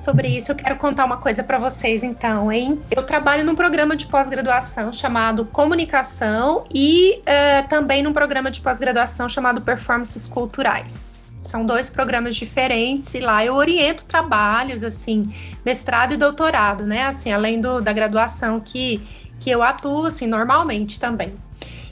[0.00, 2.80] Sobre isso, eu quero contar uma coisa para vocês, então, hein?
[2.92, 9.28] Eu trabalho num programa de pós-graduação chamado Comunicação e uh, também num programa de pós-graduação
[9.28, 11.15] chamado Performances Culturais.
[11.42, 15.32] São dois programas diferentes e lá eu oriento trabalhos, assim,
[15.64, 17.06] mestrado e doutorado, né?
[17.06, 19.00] Assim, além do, da graduação que,
[19.38, 21.34] que eu atuo, assim, normalmente também.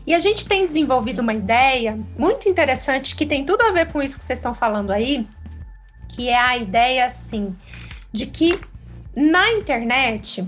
[0.07, 4.02] E a gente tem desenvolvido uma ideia muito interessante que tem tudo a ver com
[4.02, 5.26] isso que vocês estão falando aí,
[6.09, 7.57] que é a ideia, assim,
[8.12, 8.61] de que
[9.16, 10.46] na internet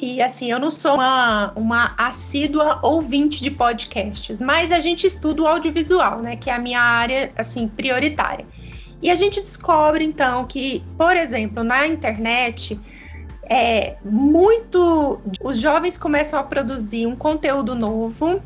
[0.00, 5.42] e assim, eu não sou uma, uma assídua ouvinte de podcasts, mas a gente estuda
[5.42, 6.36] o audiovisual, né?
[6.36, 8.46] Que é a minha área, assim, prioritária.
[9.02, 12.78] E a gente descobre, então, que, por exemplo, na internet,
[13.44, 15.20] é muito.
[15.42, 18.42] Os jovens começam a produzir um conteúdo novo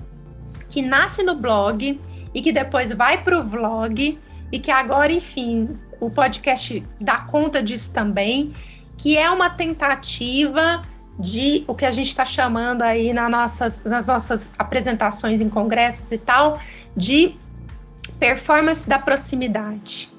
[0.69, 2.01] que nasce no blog
[2.35, 4.19] e que depois vai para o vlog
[4.51, 8.53] e que agora, enfim, o podcast dá conta disso também,
[8.97, 10.83] que é uma tentativa
[11.19, 16.13] de o que a gente está chamando aí na nossas, nas nossas apresentações em congressos
[16.13, 16.61] e tal,
[16.97, 17.35] de
[18.19, 20.13] performance da proximidade.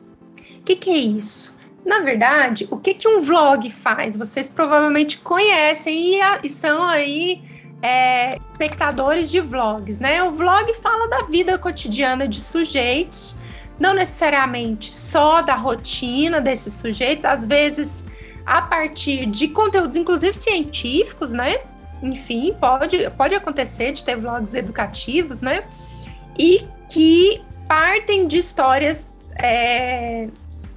[0.59, 1.55] O que, que é isso?
[1.85, 4.15] Na verdade, o que, que um vlog faz?
[4.15, 7.41] Vocês provavelmente conhecem e, e são aí
[7.81, 10.21] é, espectadores de vlogs, né?
[10.23, 13.37] O vlog fala da vida cotidiana de sujeitos,
[13.79, 18.03] não necessariamente só da rotina desses sujeitos, às vezes
[18.47, 21.59] a partir de conteúdos, inclusive científicos, né?
[22.01, 25.65] Enfim, pode, pode acontecer de ter vlogs educativos, né?
[26.39, 29.05] E que partem de histórias
[29.35, 30.29] é,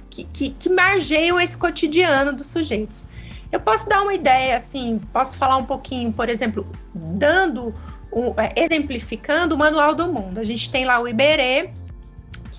[0.09, 3.07] que, que, que margeiam esse cotidiano dos sujeitos.
[3.49, 7.73] Eu posso dar uma ideia, assim, posso falar um pouquinho, por exemplo, dando,
[8.11, 10.39] um, é, exemplificando o Manual do Mundo.
[10.39, 11.69] A gente tem lá o Iberê,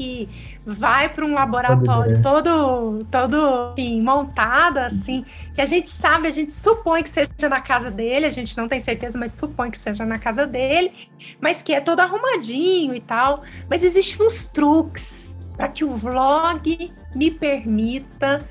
[0.03, 0.29] que
[0.67, 6.53] vai para um laboratório todo, todo enfim, montado assim, que a gente sabe, a gente
[6.53, 10.05] supõe que seja na casa dele, a gente não tem certeza, mas supõe que seja
[10.05, 10.93] na casa dele,
[11.41, 13.43] mas que é todo arrumadinho e tal.
[13.71, 18.45] Mas existem uns truques para que o vlog me permita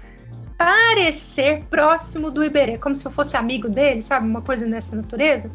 [0.58, 4.28] parecer próximo do Iberê, como se eu fosse amigo dele, sabe?
[4.28, 5.52] Uma coisa nessa natureza.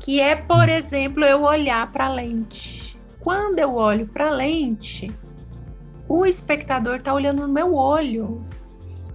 [0.00, 2.87] Que é, por exemplo, eu olhar para a lente.
[3.28, 5.10] Quando eu olho para a lente,
[6.08, 8.42] o espectador está olhando no meu olho.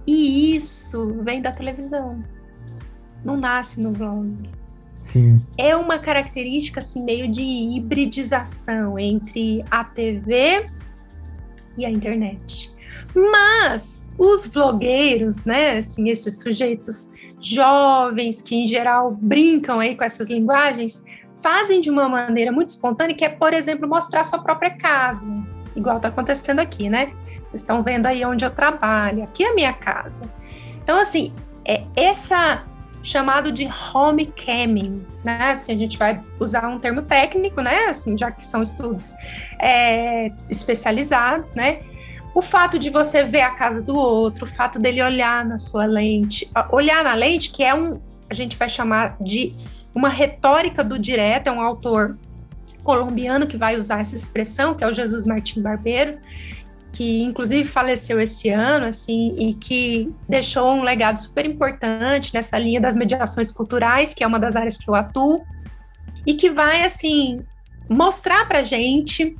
[0.06, 2.22] E isso vem da televisão.
[3.24, 4.32] Não nasce no vlog.
[5.00, 5.44] Sim.
[5.58, 10.70] É uma característica assim meio de hibridização entre a TV
[11.76, 12.72] e a internet.
[13.16, 20.28] Mas os blogueiros, né, assim, esses sujeitos jovens que em geral brincam aí com essas
[20.28, 21.02] linguagens,
[21.44, 25.26] fazem de uma maneira muito espontânea, que é, por exemplo, mostrar sua própria casa,
[25.76, 27.12] igual está acontecendo aqui, né?
[27.50, 30.22] Vocês estão vendo aí onde eu trabalho, aqui é a minha casa.
[30.82, 32.64] Então, assim, é essa
[33.02, 35.50] chamado de home camming, né?
[35.50, 37.88] Assim, a gente vai usar um termo técnico, né?
[37.90, 39.14] Assim, já que são estudos
[39.60, 41.80] é, especializados, né?
[42.34, 45.84] O fato de você ver a casa do outro, o fato dele olhar na sua
[45.84, 49.54] lente, olhar na lente, que é um, a gente vai chamar de
[49.94, 52.18] uma retórica do direto, é um autor
[52.82, 56.18] colombiano que vai usar essa expressão, que é o Jesus Martim Barbeiro,
[56.92, 62.80] que inclusive faleceu esse ano, assim, e que deixou um legado super importante nessa linha
[62.80, 65.44] das mediações culturais, que é uma das áreas que eu atuo,
[66.26, 67.42] e que vai, assim,
[67.88, 69.36] mostrar para gente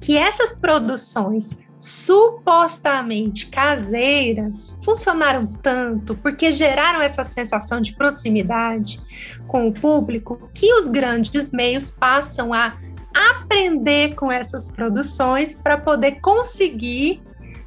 [0.00, 9.00] que essas produções supostamente caseiras funcionaram tanto porque geraram essa sensação de proximidade
[9.46, 12.76] com o público que os grandes meios passam a
[13.14, 17.22] aprender com essas produções para poder conseguir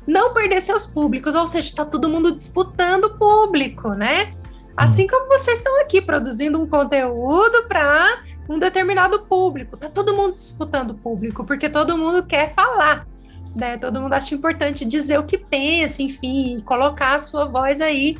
[0.08, 4.34] não perder seus públicos, ou seja, está todo mundo disputando o público, né?
[4.76, 10.34] Assim como vocês estão aqui produzindo um conteúdo para um determinado público, tá todo mundo
[10.34, 13.06] disputando o público, porque todo mundo quer falar
[13.55, 13.77] né?
[13.77, 18.17] Todo mundo acha importante dizer o que pensa, enfim, colocar a sua voz aí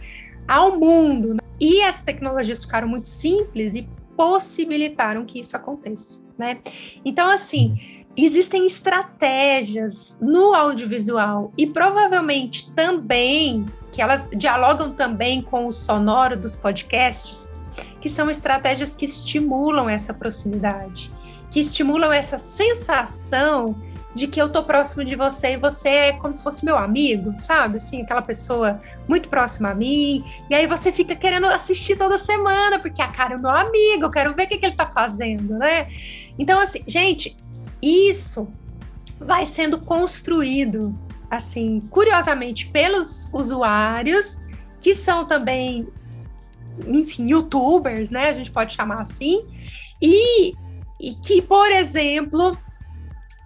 [0.47, 1.35] ao mundo.
[1.35, 1.39] Né?
[1.59, 6.57] E as tecnologias ficaram muito simples e possibilitaram que isso aconteça, né?
[7.05, 15.73] Então, assim, existem estratégias no audiovisual e provavelmente também que elas dialogam também com o
[15.73, 17.39] sonoro dos podcasts,
[18.01, 21.11] que são estratégias que estimulam essa proximidade,
[21.49, 23.75] que estimulam essa sensação
[24.19, 27.34] de que eu tô próximo de você e você é como se fosse meu amigo,
[27.41, 27.77] sabe?
[27.77, 30.25] Assim, aquela pessoa muito próxima a mim.
[30.49, 34.12] E aí você fica querendo assistir toda semana, porque a cara é meu amigo, eu
[34.12, 35.88] quero ver o que, que ele tá fazendo, né?
[36.38, 37.38] Então, assim, gente,
[37.82, 38.51] isso
[39.17, 40.93] vai sendo construído,
[41.32, 44.38] assim, curiosamente, pelos usuários,
[44.82, 45.88] que são também,
[46.86, 48.29] enfim, youtubers, né?
[48.29, 49.45] A gente pode chamar assim.
[50.01, 50.53] E,
[50.99, 52.58] e que, por exemplo,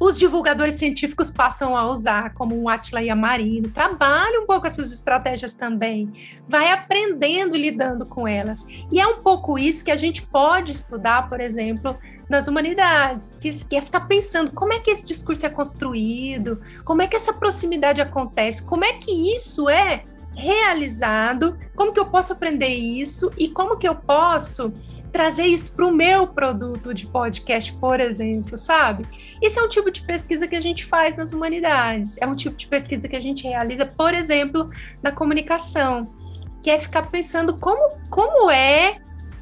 [0.04, 5.54] os divulgadores científicos passam a usar, como o Atila Yamarino, trabalha um pouco essas estratégias
[5.54, 6.12] também,
[6.48, 8.66] vai aprendendo e lidando com elas.
[8.92, 13.54] E é um pouco isso que a gente pode estudar, por exemplo, nas humanidades, que,
[13.64, 17.34] que é ficar pensando como é que esse discurso é construído, como é que essa
[17.34, 20.04] proximidade acontece, como é que isso é
[20.36, 24.74] realizado, como que eu posso aprender isso e como que eu posso
[25.14, 29.06] trazer isso para o meu produto de podcast, por exemplo, sabe?
[29.40, 32.58] Esse é um tipo de pesquisa que a gente faz nas humanidades, é um tipo
[32.58, 34.72] de pesquisa que a gente realiza, por exemplo,
[35.04, 36.12] na comunicação,
[36.64, 38.98] que é ficar pensando como, como é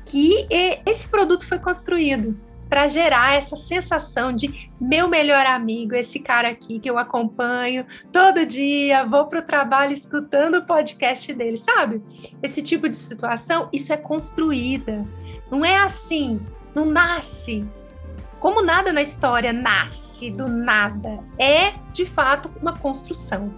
[0.06, 0.46] que
[0.86, 6.80] esse produto foi construído para gerar essa sensação de meu melhor amigo, esse cara aqui
[6.80, 12.02] que eu acompanho todo dia, vou para o trabalho escutando o podcast dele, sabe?
[12.42, 15.06] Esse tipo de situação, isso é construída.
[15.52, 16.40] Não é assim,
[16.74, 17.66] não nasce.
[18.40, 23.54] Como nada na história nasce do nada, é de fato uma construção.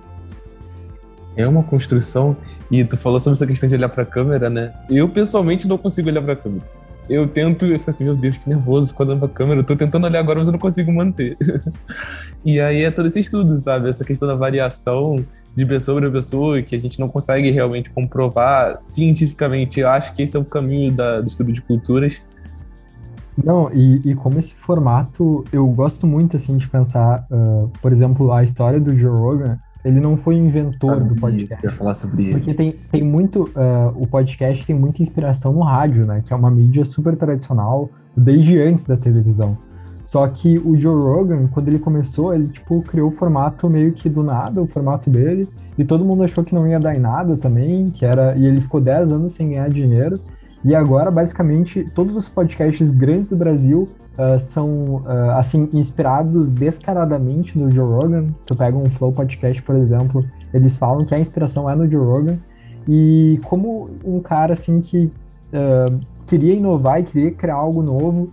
[1.36, 2.36] É uma construção,
[2.70, 4.74] e tu falou sobre essa questão de olhar para a câmera, né?
[4.90, 6.66] Eu pessoalmente não consigo olhar para a câmera.
[7.10, 9.76] Eu tento, eu fico assim, meu Deus, que nervoso, fico olhando pra câmera, eu tô
[9.76, 11.38] tentando olhar agora, mas eu não consigo manter.
[12.44, 13.89] e aí é todo esse estudo, sabe?
[13.89, 15.24] Essa questão da variação
[15.56, 19.80] de pessoa para pessoa que a gente não consegue realmente comprovar cientificamente.
[19.80, 22.20] Eu acho que esse é o caminho da, do estudo de culturas.
[23.41, 28.32] Não, e, e como esse formato, eu gosto muito, assim, de pensar, uh, por exemplo,
[28.32, 31.64] a história do Joe Rogan, ele não foi inventor do podcast.
[31.64, 32.34] Eu ia falar sobre ele.
[32.34, 36.36] Porque tem, tem muito, uh, o podcast tem muita inspiração no rádio, né, que é
[36.36, 39.58] uma mídia super tradicional desde antes da televisão.
[40.04, 44.10] Só que o Joe Rogan, quando ele começou, ele tipo criou o formato meio que
[44.10, 45.47] do nada, o formato dele,
[45.78, 48.62] e todo mundo achou que não ia dar em nada também, que era e ele
[48.62, 50.20] ficou 10 anos sem ganhar dinheiro.
[50.64, 57.58] E agora, basicamente, todos os podcasts grandes do Brasil uh, são, uh, assim, inspirados descaradamente
[57.58, 58.28] no Joe Rogan.
[58.45, 62.06] Tu pega um Flow Podcast, por exemplo, eles falam que a inspiração é no Joe
[62.06, 62.38] Rogan.
[62.88, 65.12] E como um cara, assim, que
[65.51, 68.32] uh, queria inovar e queria criar algo novo,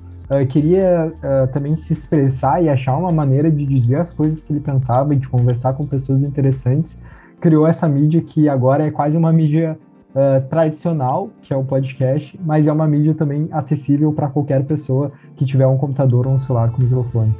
[0.48, 1.12] queria
[1.52, 5.16] também se expressar e achar uma maneira de dizer as coisas que ele pensava e
[5.16, 6.96] de conversar com pessoas interessantes,
[7.40, 9.78] criou essa mídia que agora é quase uma mídia
[10.10, 15.10] uh, tradicional, que é o podcast, mas é uma mídia também acessível para qualquer pessoa
[15.36, 17.34] que tiver um computador ou um celular com microfone.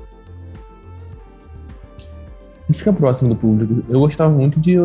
[1.99, 3.82] A gente fica próximo do público.
[3.88, 4.76] Eu gostava muito de,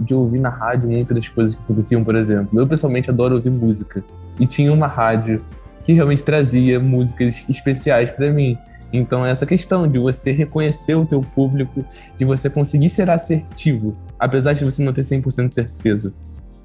[0.00, 2.58] de ouvir na rádio muitas das coisas que aconteciam, por exemplo.
[2.58, 4.02] Eu pessoalmente adoro ouvir música.
[4.40, 5.40] E tinha uma rádio
[5.88, 8.58] que realmente trazia músicas especiais para mim.
[8.92, 11.82] Então, essa questão de você reconhecer o teu público,
[12.18, 16.12] de você conseguir ser assertivo, apesar de você não ter 100% de certeza.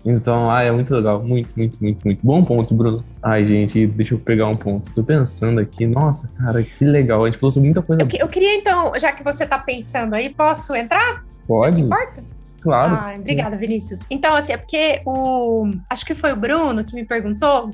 [0.03, 1.23] Então, ah, é muito legal.
[1.23, 2.19] Muito, muito, muito, muito.
[2.21, 3.01] Bom ponto, Bruno.
[3.21, 4.93] Ai, gente, deixa eu pegar um ponto.
[4.93, 7.23] Tô pensando aqui, nossa, cara, que legal.
[7.23, 8.01] A gente falou sobre muita coisa.
[8.01, 11.23] Eu, eu queria, então, já que você tá pensando aí, posso entrar?
[11.47, 11.77] Pode.
[11.77, 12.21] Não importa?
[12.59, 12.93] Claro.
[12.93, 14.01] Ah, obrigada, Vinícius.
[14.09, 15.71] Então, assim, é porque o.
[15.89, 17.71] Acho que foi o Bruno que me perguntou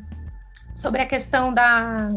[0.80, 2.10] sobre a questão da.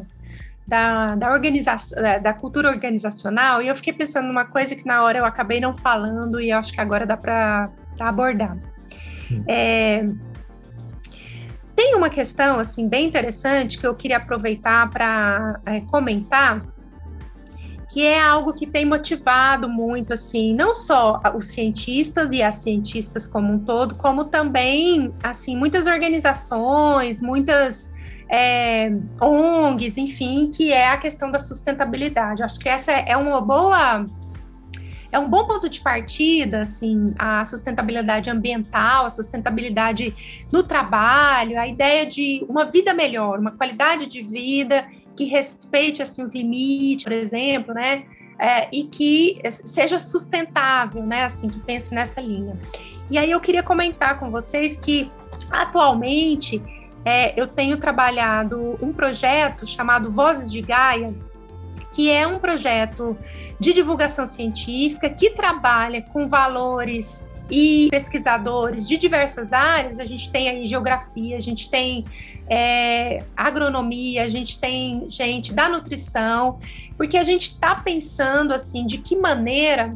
[0.64, 5.18] Da, da organização, da cultura organizacional, e eu fiquei pensando numa coisa que na hora
[5.18, 8.56] eu acabei não falando, e acho que agora dá para abordar.
[9.48, 10.06] É,
[11.74, 16.64] tem uma questão assim bem interessante que eu queria aproveitar para é, comentar,
[17.90, 23.26] que é algo que tem motivado muito assim, não só os cientistas e as cientistas
[23.26, 27.90] como um todo, como também assim muitas organizações, muitas
[28.32, 32.42] é, ONGs, enfim, que é a questão da sustentabilidade.
[32.42, 34.06] Acho que essa é uma boa
[35.12, 41.68] é um bom ponto de partida, assim, a sustentabilidade ambiental, a sustentabilidade no trabalho, a
[41.68, 47.12] ideia de uma vida melhor, uma qualidade de vida que respeite assim os limites, por
[47.12, 48.04] exemplo, né?
[48.38, 51.24] É, e que seja sustentável, né?
[51.24, 52.58] Assim, que pense nessa linha.
[53.10, 55.12] E aí eu queria comentar com vocês que
[55.50, 56.62] atualmente
[57.04, 61.12] é, eu tenho trabalhado um projeto chamado Vozes de Gaia,
[61.92, 63.16] que é um projeto
[63.58, 69.98] de divulgação científica que trabalha com valores e pesquisadores de diversas áreas.
[69.98, 72.04] A gente tem aí geografia, a gente tem
[72.48, 76.58] é, agronomia, a gente tem gente da nutrição,
[76.96, 79.94] porque a gente está pensando assim de que maneira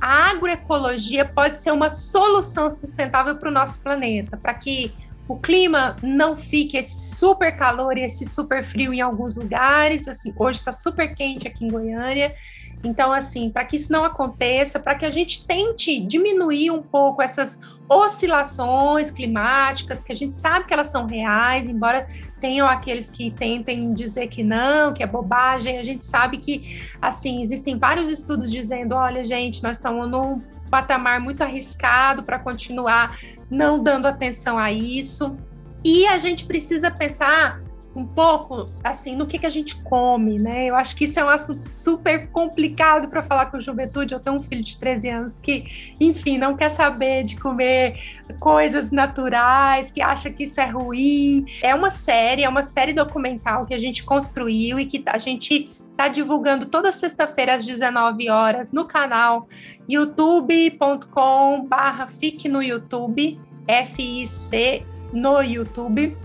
[0.00, 4.92] a agroecologia pode ser uma solução sustentável para o nosso planeta, para que
[5.28, 10.08] o clima não fique esse super calor e esse super frio em alguns lugares.
[10.08, 12.34] Assim, hoje está super quente aqui em Goiânia.
[12.82, 17.20] Então, assim, para que isso não aconteça, para que a gente tente diminuir um pouco
[17.20, 17.58] essas
[17.88, 22.08] oscilações climáticas, que a gente sabe que elas são reais, embora
[22.40, 27.42] tenham aqueles que tentem dizer que não, que é bobagem, a gente sabe que, assim,
[27.42, 33.18] existem vários estudos dizendo: olha, gente, nós estamos num patamar muito arriscado para continuar
[33.50, 35.36] não dando atenção a isso.
[35.84, 37.60] E a gente precisa pensar
[37.98, 40.66] um pouco assim no que, que a gente come, né?
[40.66, 44.14] Eu acho que isso é um assunto super complicado para falar com juventude.
[44.14, 48.90] Eu tenho um filho de 13 anos que, enfim, não quer saber de comer coisas
[48.90, 51.44] naturais, que acha que isso é ruim.
[51.62, 55.70] É uma série, é uma série documental que a gente construiu e que a gente
[55.98, 59.48] está divulgando toda sexta-feira às 19 horas no canal
[59.88, 66.16] youtube.com/barra fique no YouTube, F-I-C no YouTube,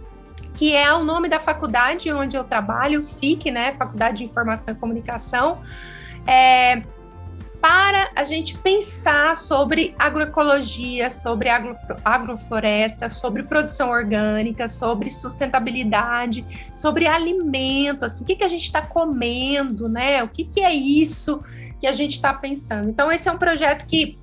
[0.54, 3.74] que é o nome da faculdade onde eu trabalho, FIC, né?
[3.74, 5.64] Faculdade de Informação e Comunicação.
[6.28, 6.84] É,
[7.64, 16.46] para a gente pensar sobre agroecologia, sobre agro, agrofloresta, sobre produção orgânica, sobre sustentabilidade,
[16.76, 20.22] sobre alimento, assim, o que, que a gente está comendo, né?
[20.22, 21.42] O que, que é isso
[21.80, 22.90] que a gente está pensando?
[22.90, 24.20] Então, esse é um projeto que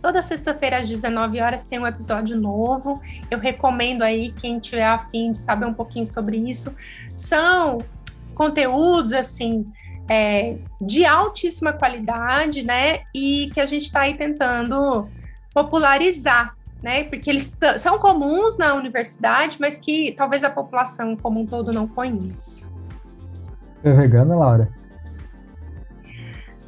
[0.00, 3.02] toda sexta-feira às 19 horas tem um episódio novo.
[3.30, 6.74] Eu recomendo aí quem tiver afim de saber um pouquinho sobre isso.
[7.14, 7.84] São
[8.34, 9.70] conteúdos assim
[10.08, 13.00] é, de altíssima qualidade, né?
[13.14, 15.08] E que a gente está aí tentando
[15.52, 17.04] popularizar, né?
[17.04, 21.86] Porque eles são comuns na universidade, mas que talvez a população como um todo não
[21.86, 22.66] conheça.
[23.84, 24.68] É vegana, Laura?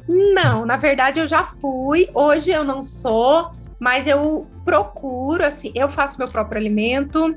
[0.07, 2.09] Não, na verdade eu já fui.
[2.13, 7.35] Hoje eu não sou, mas eu procuro, assim, eu faço meu próprio alimento.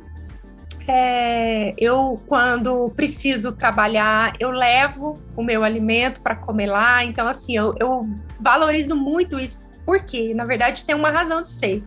[0.87, 7.05] É, eu, quando preciso trabalhar, eu levo o meu alimento para comer lá.
[7.05, 8.07] Então, assim, eu, eu,
[8.39, 11.83] valorizo muito isso, porque, na verdade, tem uma razão de ser.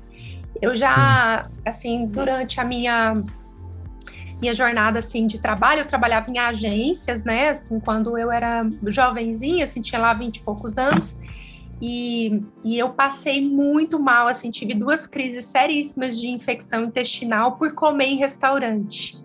[0.62, 1.62] Eu já, Sim.
[1.66, 3.24] assim, durante a minha
[4.40, 7.50] minha jornada assim de trabalho, eu trabalhava em agências, né?
[7.50, 11.16] Assim, quando eu era jovenzinha, assim, tinha lá vinte e poucos anos.
[11.82, 17.74] E, e eu passei muito mal, assim, tive duas crises seríssimas de infecção intestinal por
[17.74, 19.18] comer em restaurante.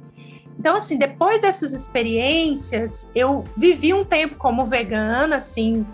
[0.59, 5.86] Então, assim, depois dessas experiências, eu vivi um tempo como vegana, assim,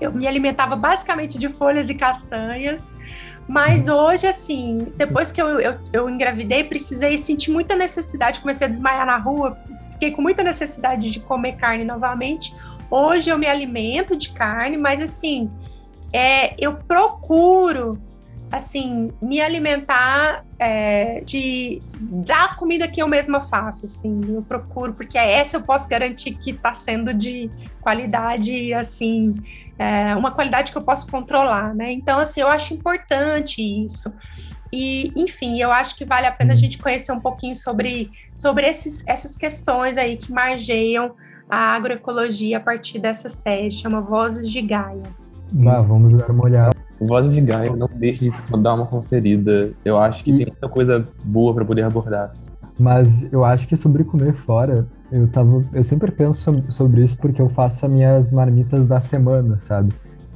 [0.00, 2.84] eu me alimentava basicamente de folhas e castanhas,
[3.48, 8.70] mas hoje, assim, depois que eu, eu, eu engravidei, precisei sentir muita necessidade, comecei a
[8.70, 9.56] desmaiar na rua,
[9.92, 12.52] fiquei com muita necessidade de comer carne novamente.
[12.90, 15.50] Hoje eu me alimento de carne, mas assim,
[16.16, 17.98] é, eu procuro
[18.50, 24.20] assim me alimentar é, de da comida que eu mesma faço assim.
[24.28, 27.50] Eu procuro porque essa eu posso garantir que está sendo de
[27.82, 29.34] qualidade assim
[29.78, 31.92] é, uma qualidade que eu posso controlar né?
[31.92, 34.10] Então assim eu acho importante isso.
[34.72, 38.66] E enfim eu acho que vale a pena a gente conhecer um pouquinho sobre sobre
[38.66, 41.14] esses, essas questões aí que margeiam
[41.48, 46.76] a agroecologia a partir dessa série chama Vozes de Gaia Bah, vamos dar uma olhada.
[47.00, 49.70] Vozes de Gaia, não deixe de dar uma conferida.
[49.84, 50.36] Eu acho que e...
[50.36, 52.32] tem muita coisa boa para poder abordar.
[52.78, 57.40] Mas eu acho que sobre comer fora, eu tava, eu sempre penso sobre isso porque
[57.40, 59.92] eu faço as minhas marmitas da semana, sabe?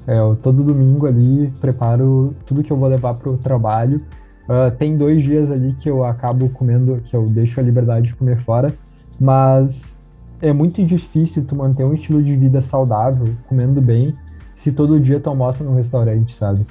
[0.06, 4.02] É, eu, todo domingo ali preparo tudo que eu vou levar pro trabalho.
[4.48, 8.16] Uh, tem dois dias ali que eu acabo comendo, que eu deixo a liberdade de
[8.16, 8.74] comer fora,
[9.18, 9.98] mas
[10.40, 14.16] é muito difícil tu manter um estilo de vida saudável, comendo bem,
[14.60, 16.66] se todo dia tu almoça num restaurante, sabe?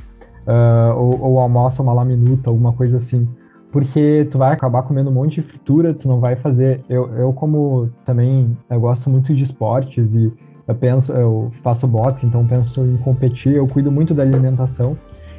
[0.46, 3.28] Uh, ou, ou almoça uma laminuta, alguma coisa assim.
[3.72, 6.82] Porque tu vai acabar comendo um monte de fritura, tu não vai fazer.
[6.88, 10.32] Eu, eu como também eu gosto muito de esportes e
[10.68, 14.96] eu penso, eu faço boxe, então penso em competir, eu cuido muito da alimentação.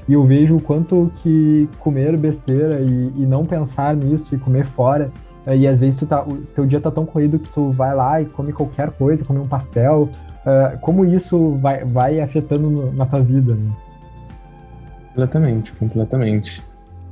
[0.09, 4.65] E eu vejo o quanto que comer besteira e, e não pensar nisso e comer
[4.65, 5.13] fora
[5.47, 8.21] e às vezes tu tá, o teu dia tá tão corrido que tu vai lá
[8.21, 10.09] e come qualquer coisa, come um pastel,
[10.47, 13.72] uh, como isso vai, vai afetando no, na tua vida, né?
[15.09, 16.62] Completamente, completamente.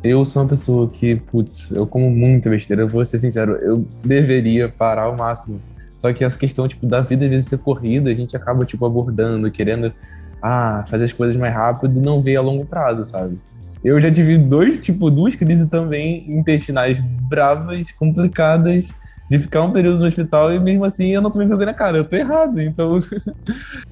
[0.03, 4.69] Eu sou uma pessoa que, putz, eu como muita besteira, vou ser sincero, eu deveria
[4.69, 5.61] parar ao máximo.
[5.97, 8.87] Só que essa questão, tipo, da vida às vezes ser corrida, a gente acaba, tipo,
[8.87, 9.93] abordando, querendo,
[10.41, 13.37] ah, fazer as coisas mais rápido e não ver a longo prazo, sabe?
[13.83, 16.99] Eu já tive dois, tipo, duas crises também intestinais
[17.29, 18.89] bravas, complicadas,
[19.31, 21.99] de ficar um período no hospital e mesmo assim eu não tomei vergonha na cara,
[21.99, 22.99] eu tô errado, então.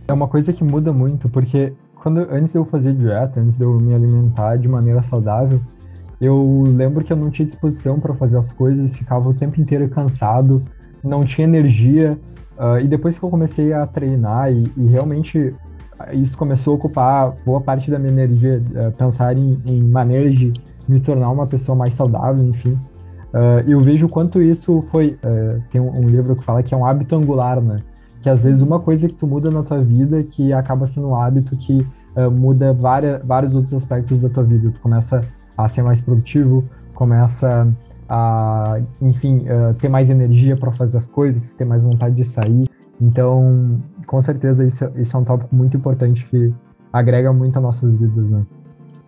[0.08, 3.64] é uma coisa que muda muito, porque quando antes de eu fazer dieta, antes de
[3.64, 5.60] eu me alimentar de maneira saudável,
[6.20, 9.88] eu lembro que eu não tinha disposição para fazer as coisas, ficava o tempo inteiro
[9.88, 10.62] cansado,
[11.02, 12.18] não tinha energia.
[12.58, 15.54] Uh, e depois que eu comecei a treinar e, e, realmente
[16.12, 20.52] isso começou a ocupar boa parte da minha energia, uh, pensar em, em maneiras de
[20.88, 22.78] me tornar uma pessoa mais saudável, enfim.
[23.36, 25.18] Uh, eu vejo quanto isso foi.
[25.22, 27.76] Uh, tem um, um, livro que fala que é um hábito angular, né?
[28.22, 31.14] Que às vezes uma coisa que tu muda na tua vida que acaba sendo um
[31.14, 34.70] hábito que uh, muda várias, vários outros aspectos da tua vida.
[34.70, 35.20] Tu começa
[35.54, 36.64] a ser mais produtivo,
[36.94, 37.68] começa
[38.08, 39.44] a, enfim,
[39.78, 42.68] ter mais energia para fazer as coisas, ter mais vontade de sair.
[43.00, 46.54] Então, com certeza, isso, isso é um tópico muito importante que
[46.92, 48.46] agrega muito às nossas vidas, né?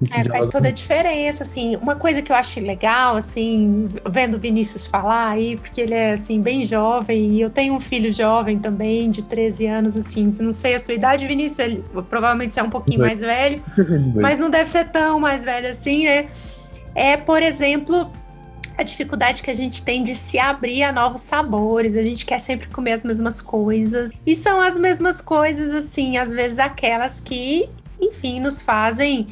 [0.02, 1.74] É, faz toda a diferença, assim.
[1.76, 6.12] Uma coisa que eu acho legal, assim, vendo o Vinícius falar aí, porque ele é,
[6.12, 10.52] assim, bem jovem, e eu tenho um filho jovem também, de 13 anos, assim, não
[10.52, 13.60] sei a sua idade, Vinícius, ele provavelmente é um pouquinho mais velho,
[14.20, 16.28] mas não deve ser tão mais velho assim, né?
[16.94, 18.10] É, por exemplo,
[18.76, 21.96] a dificuldade que a gente tem de se abrir a novos sabores.
[21.96, 24.12] A gente quer sempre comer as mesmas coisas.
[24.24, 27.68] E são as mesmas coisas, assim, às vezes aquelas que,
[28.00, 29.26] enfim, nos fazem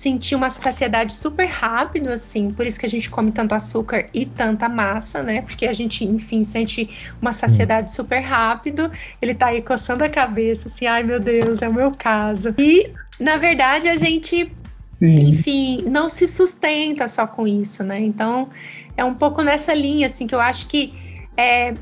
[0.00, 4.24] sentir uma saciedade super rápido, assim, por isso que a gente come tanto açúcar e
[4.24, 5.42] tanta massa, né?
[5.42, 6.88] Porque a gente, enfim, sente
[7.20, 7.96] uma saciedade Sim.
[7.96, 8.90] super rápido.
[9.20, 12.54] Ele tá aí coçando a cabeça, assim, ai meu Deus, é o meu caso.
[12.56, 14.50] E, na verdade, a gente,
[14.98, 15.32] Sim.
[15.32, 18.00] enfim, não se sustenta só com isso, né?
[18.00, 18.48] Então,
[18.96, 20.94] é um pouco nessa linha, assim, que eu acho que
[21.36, 21.74] é,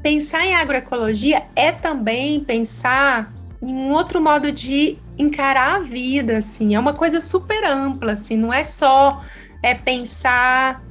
[0.00, 3.33] pensar em agroecologia é também pensar
[3.64, 8.52] um outro modo de encarar a vida, assim, é uma coisa super ampla, assim, não
[8.52, 9.24] é só
[9.62, 10.82] é pensar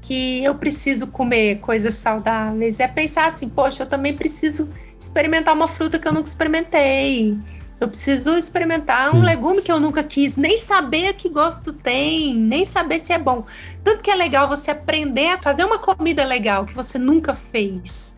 [0.00, 4.68] que eu preciso comer coisas saudáveis, é pensar assim, poxa, eu também preciso
[4.98, 7.36] experimentar uma fruta que eu nunca experimentei.
[7.78, 9.16] Eu preciso experimentar Sim.
[9.16, 13.18] um legume que eu nunca quis, nem saber que gosto tem, nem saber se é
[13.18, 13.44] bom.
[13.82, 18.14] Tanto que é legal você aprender a fazer uma comida legal que você nunca fez.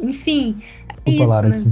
[0.00, 0.62] Enfim,
[1.08, 1.64] é isso, Lara, né?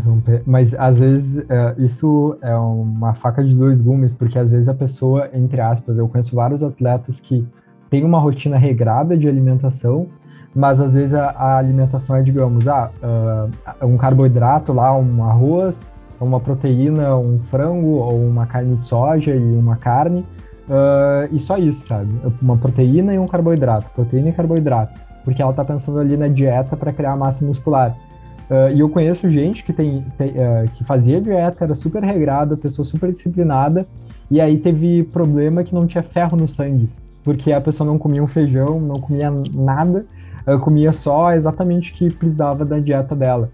[0.47, 4.75] Mas às vezes é, isso é uma faca de dois gumes, porque às vezes a
[4.75, 7.47] pessoa, entre aspas, eu conheço vários atletas que
[7.91, 10.09] têm uma rotina regrada de alimentação,
[10.55, 15.91] mas às vezes a, a alimentação é, digamos, ah, uh, um carboidrato lá, um arroz,
[16.21, 20.21] uma proteína, um frango ou uma carne de soja e uma carne,
[20.69, 22.09] uh, e só isso, sabe?
[22.41, 26.77] Uma proteína e um carboidrato, proteína e carboidrato, porque ela tá pensando ali na dieta
[26.77, 27.95] para criar massa muscular.
[28.49, 32.57] Uh, e eu conheço gente que tem, tem uh, que fazia dieta, era super regrada,
[32.57, 33.87] pessoa super disciplinada,
[34.31, 36.89] e aí teve problema que não tinha ferro no sangue,
[37.25, 40.07] porque a pessoa não comia um feijão, não comia nada,
[40.47, 43.51] uh, comia só exatamente o que precisava da dieta dela.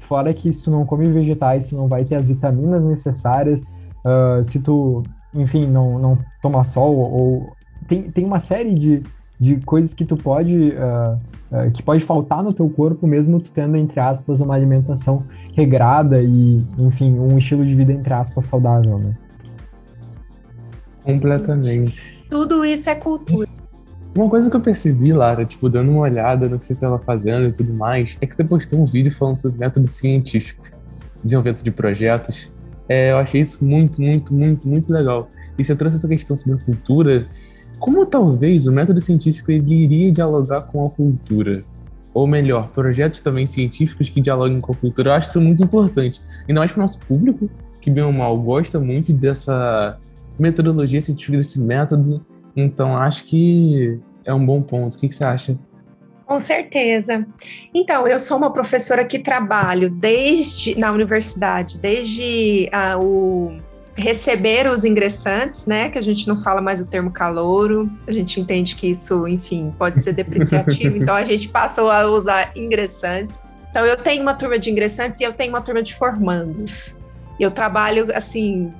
[0.00, 3.64] Fora que se tu não come vegetais, tu não vai ter as vitaminas necessárias.
[4.46, 7.52] Se tu, enfim, não, não toma sol ou...
[7.86, 9.00] Tem, tem uma série de,
[9.38, 10.72] de coisas que tu pode...
[10.72, 11.38] Uh,
[11.72, 15.24] que pode faltar no teu corpo, mesmo tu tendo, entre aspas, uma alimentação
[15.56, 19.16] regrada e, enfim, um estilo de vida, entre aspas, saudável, né?
[21.02, 22.22] Completamente.
[22.28, 23.48] Tudo isso é cultura.
[24.14, 27.48] Uma coisa que eu percebi, Lara, tipo, dando uma olhada no que você estava fazendo
[27.48, 30.66] e tudo mais, é que você postou um vídeo falando sobre método científico,
[31.24, 32.52] desenvolvimento de projetos.
[32.90, 35.30] É, eu achei isso muito, muito, muito, muito legal.
[35.58, 37.26] E você trouxe essa questão sobre cultura.
[37.78, 41.64] Como talvez o método científico ele iria dialogar com a cultura?
[42.12, 45.10] Ou melhor, projetos também científicos que dialoguem com a cultura.
[45.10, 46.20] Eu acho isso muito importante.
[46.48, 47.48] Ainda mais para o nosso público,
[47.80, 49.98] que bem ou mal gosta muito dessa
[50.38, 52.24] metodologia científica, desse método
[52.60, 54.94] então, acho que é um bom ponto.
[54.96, 55.58] O que, que você acha?
[56.26, 57.26] Com certeza.
[57.72, 63.58] Então, eu sou uma professora que trabalho desde na universidade, desde ah, o
[63.98, 65.90] receber os ingressantes, né?
[65.90, 69.74] Que a gente não fala mais o termo calouro, a gente entende que isso, enfim,
[69.76, 73.38] pode ser depreciativo, então a gente passou a usar ingressantes.
[73.70, 76.94] Então, eu tenho uma turma de ingressantes e eu tenho uma turma de formandos.
[77.38, 78.72] Eu trabalho, assim,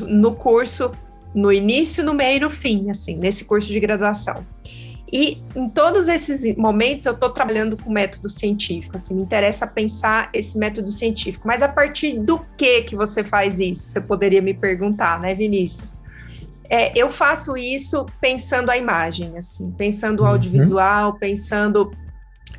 [0.00, 0.92] no curso
[1.36, 4.46] no início, no meio e no fim, assim, nesse curso de graduação.
[5.12, 10.30] E em todos esses momentos eu estou trabalhando com método científico, assim, me interessa pensar
[10.32, 11.46] esse método científico.
[11.46, 13.84] Mas a partir do que que você faz isso?
[13.84, 16.00] Você poderia me perguntar, né, Vinícius?
[16.68, 20.30] É, eu faço isso pensando a imagem, assim, pensando o uhum.
[20.30, 21.18] audiovisual, uhum.
[21.18, 21.92] pensando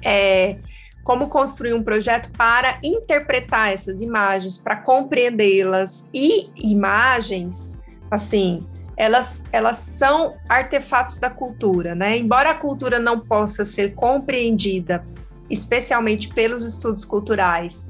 [0.01, 0.57] é,
[1.03, 7.75] como construir um projeto para interpretar essas imagens, para compreendê-las e imagens
[8.09, 8.65] assim,
[8.97, 12.17] elas, elas são artefatos da cultura, né?
[12.17, 15.05] Embora a cultura não possa ser compreendida,
[15.47, 17.87] especialmente pelos estudos culturais,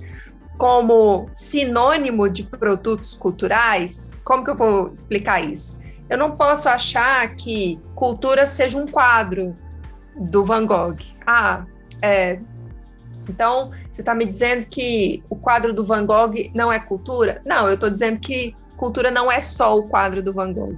[0.58, 5.80] como sinônimo de produtos culturais, como que eu vou explicar isso?
[6.10, 9.56] Eu não posso achar que cultura seja um quadro
[10.16, 10.98] do Van Gogh.
[11.26, 11.66] Ah,
[12.02, 12.40] é.
[13.30, 17.42] Então, você está me dizendo que o quadro do Van Gogh não é cultura?
[17.46, 20.78] Não, eu estou dizendo que cultura não é só o quadro do Van Gogh.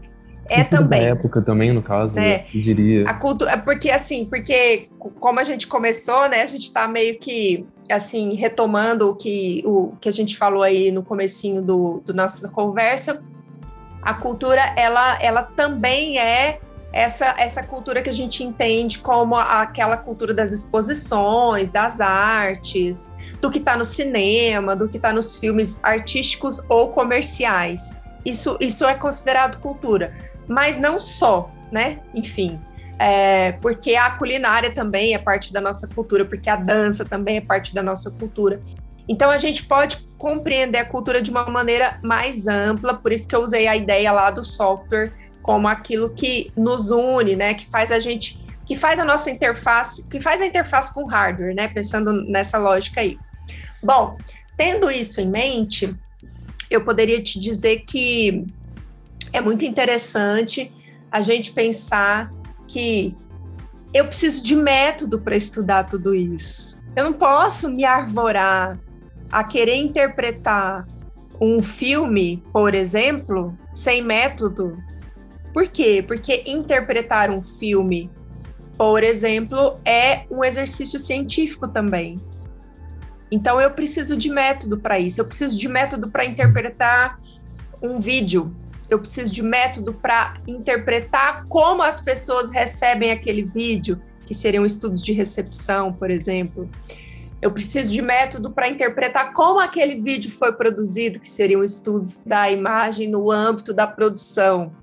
[0.50, 1.02] É também.
[1.02, 2.46] Da época também, no caso, é.
[2.54, 3.10] eu diria.
[3.10, 4.90] A cultura, porque assim, porque
[5.20, 9.94] como a gente começou, né, a gente está meio que assim retomando o que o
[10.02, 13.22] que a gente falou aí no comecinho do, do nossa conversa.
[14.02, 16.60] A cultura, ela, ela também é
[16.92, 23.50] essa, essa cultura que a gente entende como aquela cultura das exposições, das artes, do
[23.50, 27.82] que está no cinema, do que está nos filmes artísticos ou comerciais.
[28.26, 30.14] Isso, isso é considerado cultura,
[30.50, 32.00] mas não só, né?
[32.14, 32.60] Enfim,
[32.98, 37.42] é, porque a culinária também é parte da nossa cultura, porque a dança também é
[37.42, 38.62] parte da nossa cultura.
[39.08, 43.36] Então a gente pode compreender a cultura de uma maneira mais ampla, por isso que
[43.36, 47.54] eu usei a ideia lá do software como aquilo que nos une, né?
[47.54, 51.56] Que faz a gente, que faz a nossa interface, que faz a interface com hardware,
[51.56, 51.68] né?
[51.68, 53.18] Pensando nessa lógica aí.
[53.82, 54.18] Bom,
[54.58, 55.96] tendo isso em mente,
[56.70, 58.46] eu poderia te dizer que
[59.32, 60.72] é muito interessante
[61.12, 62.32] a gente pensar
[62.68, 63.16] que
[63.94, 66.80] eu preciso de método para estudar tudo isso.
[66.96, 68.80] Eu não posso me arvorar
[69.32, 70.86] a querer interpretar
[71.42, 74.78] um filme, por exemplo, sem método.
[75.54, 76.04] Por quê?
[76.06, 78.10] Porque interpretar um filme,
[78.78, 82.20] por exemplo, é um exercício científico também.
[83.32, 85.22] Então eu preciso de método para isso.
[85.22, 87.20] Eu preciso de método para interpretar
[87.82, 88.54] um vídeo.
[88.90, 95.02] Eu preciso de método para interpretar como as pessoas recebem aquele vídeo, que seriam estudos
[95.02, 96.70] de recepção, por exemplo.
[97.42, 102.52] eu preciso de método para interpretar como aquele vídeo foi produzido, que seriam estudos da
[102.52, 104.74] imagem no âmbito da produção.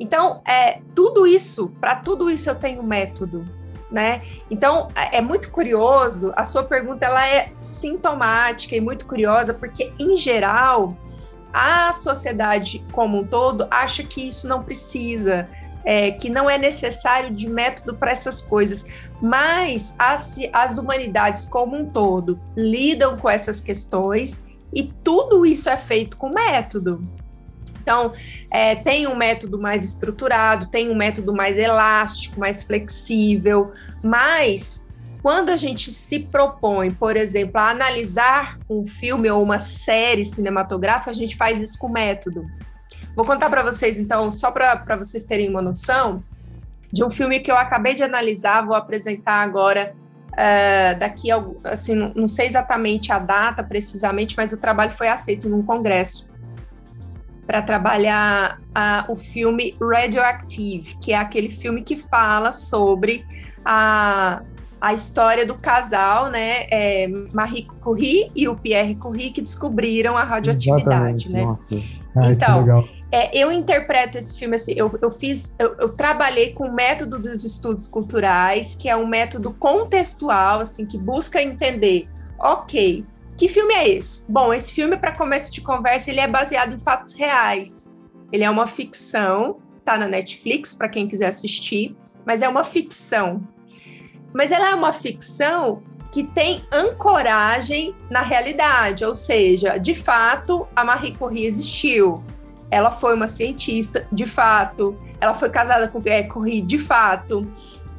[0.00, 3.44] Então, é, tudo isso, para tudo isso eu tenho método,
[3.90, 4.22] né?
[4.50, 9.92] Então, é, é muito curioso, a sua pergunta ela é sintomática e muito curiosa, porque
[9.98, 10.96] em geral,
[11.54, 15.48] a sociedade como um todo acha que isso não precisa,
[15.84, 18.84] é, que não é necessário de método para essas coisas,
[19.22, 24.42] mas as, as humanidades como um todo lidam com essas questões
[24.72, 27.06] e tudo isso é feito com método.
[27.80, 28.14] Então,
[28.50, 34.82] é, tem um método mais estruturado, tem um método mais elástico, mais flexível, mas
[35.24, 41.10] quando a gente se propõe, por exemplo, a analisar um filme ou uma série cinematográfica,
[41.10, 42.44] a gente faz isso com método.
[43.16, 46.22] Vou contar para vocês, então, só para vocês terem uma noção,
[46.92, 49.94] de um filme que eu acabei de analisar, vou apresentar agora
[50.32, 51.28] uh, daqui,
[51.64, 56.28] assim, não, não sei exatamente a data precisamente, mas o trabalho foi aceito num congresso
[57.46, 63.24] para trabalhar uh, o filme Radioactive, que é aquele filme que fala sobre
[63.64, 64.42] a,
[64.84, 70.22] a história do casal, né, é, Marie Curie e o Pierre Curie, que descobriram a
[70.24, 71.32] radioatividade, Exatamente.
[71.32, 71.42] né?
[71.42, 71.74] Nossa.
[72.14, 76.68] Ai, então, é, eu interpreto esse filme assim, eu, eu fiz, eu, eu, trabalhei com
[76.68, 82.06] o método dos estudos culturais, que é um método contextual, assim, que busca entender,
[82.38, 83.06] ok,
[83.38, 84.22] que filme é esse?
[84.28, 87.90] Bom, esse filme, para começo de conversa, ele é baseado em fatos reais.
[88.30, 93.42] Ele é uma ficção, tá na Netflix, para quem quiser assistir, mas é uma ficção.
[94.34, 95.82] Mas ela é uma ficção
[96.12, 102.22] que tem ancoragem na realidade, ou seja, de fato, a Marie Curie existiu
[102.74, 104.98] ela foi uma cientista, de fato.
[105.20, 107.46] Ela foi casada com é, Curie, de fato.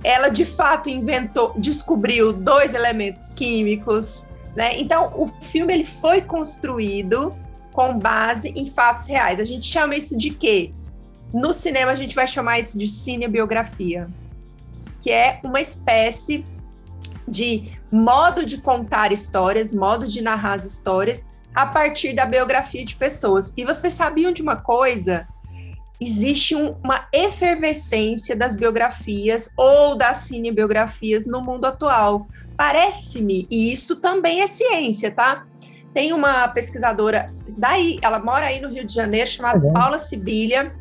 [0.03, 4.77] Ela, de fato, inventou, descobriu dois elementos químicos, né?
[4.77, 7.33] Então, o filme ele foi construído
[7.71, 9.39] com base em fatos reais.
[9.39, 10.73] A gente chama isso de quê?
[11.33, 14.09] No cinema, a gente vai chamar isso de cinebiografia,
[15.05, 16.43] que é uma espécie
[17.27, 22.95] de modo de contar histórias, modo de narrar as histórias a partir da biografia de
[22.95, 23.53] pessoas.
[23.55, 25.27] E vocês sabiam de uma coisa?
[26.01, 32.25] Existe um, uma efervescência das biografias ou das cinebiografias no mundo atual.
[32.57, 35.45] Parece-me, e isso também é ciência, tá?
[35.93, 39.71] Tem uma pesquisadora daí, ela mora aí no Rio de Janeiro, chamada uhum.
[39.71, 40.73] Paula Sibilha.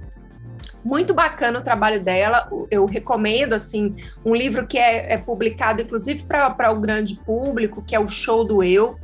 [0.84, 2.48] Muito bacana o trabalho dela.
[2.70, 7.94] Eu recomendo assim um livro que é, é publicado, inclusive, para o grande público, que
[7.94, 8.98] é o Show do Eu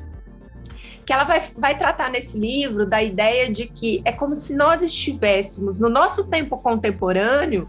[1.10, 4.80] que ela vai, vai tratar nesse livro da ideia de que é como se nós
[4.80, 7.68] estivéssemos, no nosso tempo contemporâneo,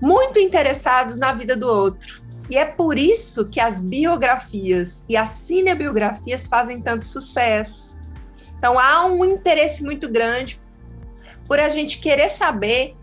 [0.00, 2.22] muito interessados na vida do outro.
[2.48, 7.94] E é por isso que as biografias e as cinebiografias fazem tanto sucesso.
[8.56, 10.58] Então há um interesse muito grande
[11.46, 12.96] por a gente querer saber,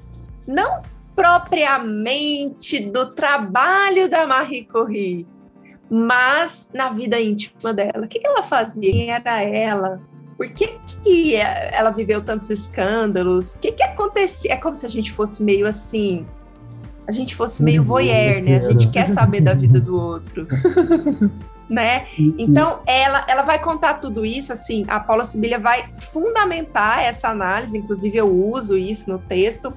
[0.47, 0.81] não
[1.15, 5.27] propriamente do trabalho da Marie Curie,
[5.89, 8.05] mas na vida íntima dela.
[8.05, 8.91] O que, que ela fazia?
[8.91, 10.01] Quem era ela?
[10.35, 13.53] Por que, que ela viveu tantos escândalos?
[13.53, 14.53] O que, que acontecia?
[14.53, 16.25] É como se a gente fosse meio assim.
[17.07, 18.57] A gente fosse meio voyeur, né?
[18.57, 20.47] A gente quer saber da vida do outro.
[21.69, 22.07] né?
[22.17, 27.77] Então, ela, ela vai contar tudo isso, assim, a Paula Sibilha vai fundamentar essa análise,
[27.77, 29.73] inclusive eu uso isso no texto,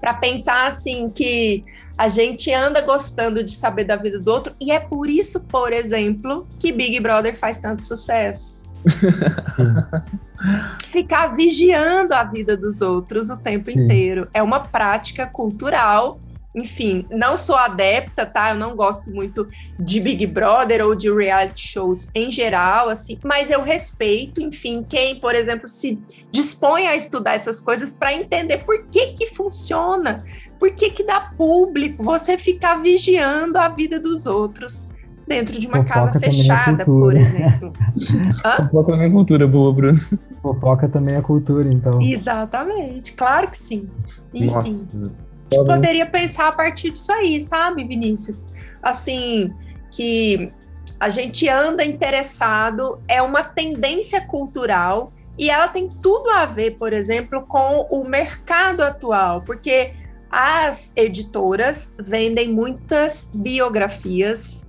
[0.00, 1.64] para pensar, assim, que
[1.96, 5.72] a gente anda gostando de saber da vida do outro e é por isso, por
[5.72, 8.62] exemplo, que Big Brother faz tanto sucesso.
[10.92, 13.80] Ficar vigiando a vida dos outros o tempo Sim.
[13.80, 16.20] inteiro é uma prática cultural
[16.56, 18.50] enfim, não sou adepta, tá?
[18.50, 19.46] Eu não gosto muito
[19.78, 25.20] de Big Brother ou de reality shows em geral, assim, mas eu respeito, enfim, quem,
[25.20, 26.00] por exemplo, se
[26.32, 30.24] dispõe a estudar essas coisas para entender por que que funciona,
[30.58, 34.88] por que que dá público você ficar vigiando a vida dos outros
[35.28, 37.72] dentro de uma Fofoca casa é fechada, é por exemplo.
[38.56, 39.98] Fofoca também é cultura boa, Bruno.
[40.40, 42.00] Fofoca também é cultura, então.
[42.00, 43.90] Exatamente, claro que sim.
[44.32, 44.46] Enfim.
[44.46, 48.46] Nossa gente poderia pensar a partir disso aí, sabe, Vinícius?
[48.82, 49.54] Assim,
[49.90, 50.52] que
[50.98, 56.92] a gente anda interessado, é uma tendência cultural e ela tem tudo a ver, por
[56.92, 59.92] exemplo, com o mercado atual, porque
[60.30, 64.66] as editoras vendem muitas biografias.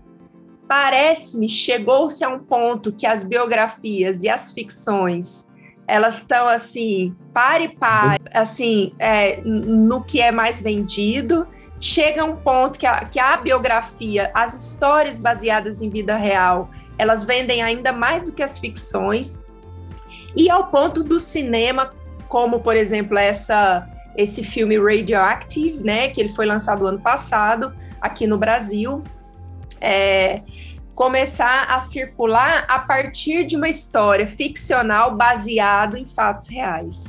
[0.68, 5.47] Parece-me, chegou-se a um ponto que as biografias e as ficções
[5.88, 11.48] elas estão assim, pare pare, assim, é, no que é mais vendido.
[11.80, 17.24] Chega um ponto que a, que a biografia, as histórias baseadas em vida real, elas
[17.24, 19.42] vendem ainda mais do que as ficções.
[20.36, 21.92] E ao ponto do cinema,
[22.28, 27.72] como por exemplo essa esse filme Radioactive, né, que ele foi lançado ano passado
[28.02, 29.04] aqui no Brasil,
[29.80, 30.42] é,
[30.98, 37.00] começar a circular a partir de uma história ficcional baseado em fatos reais.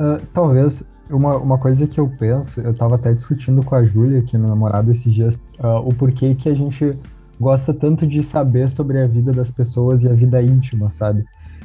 [0.00, 4.20] Uh, talvez uma, uma coisa que eu penso, eu estava até discutindo com a Júlia,
[4.20, 6.98] aqui no namorado, esses dias, uh, o porquê que a gente
[7.38, 11.22] gosta tanto de saber sobre a vida das pessoas e a vida íntima, sabe?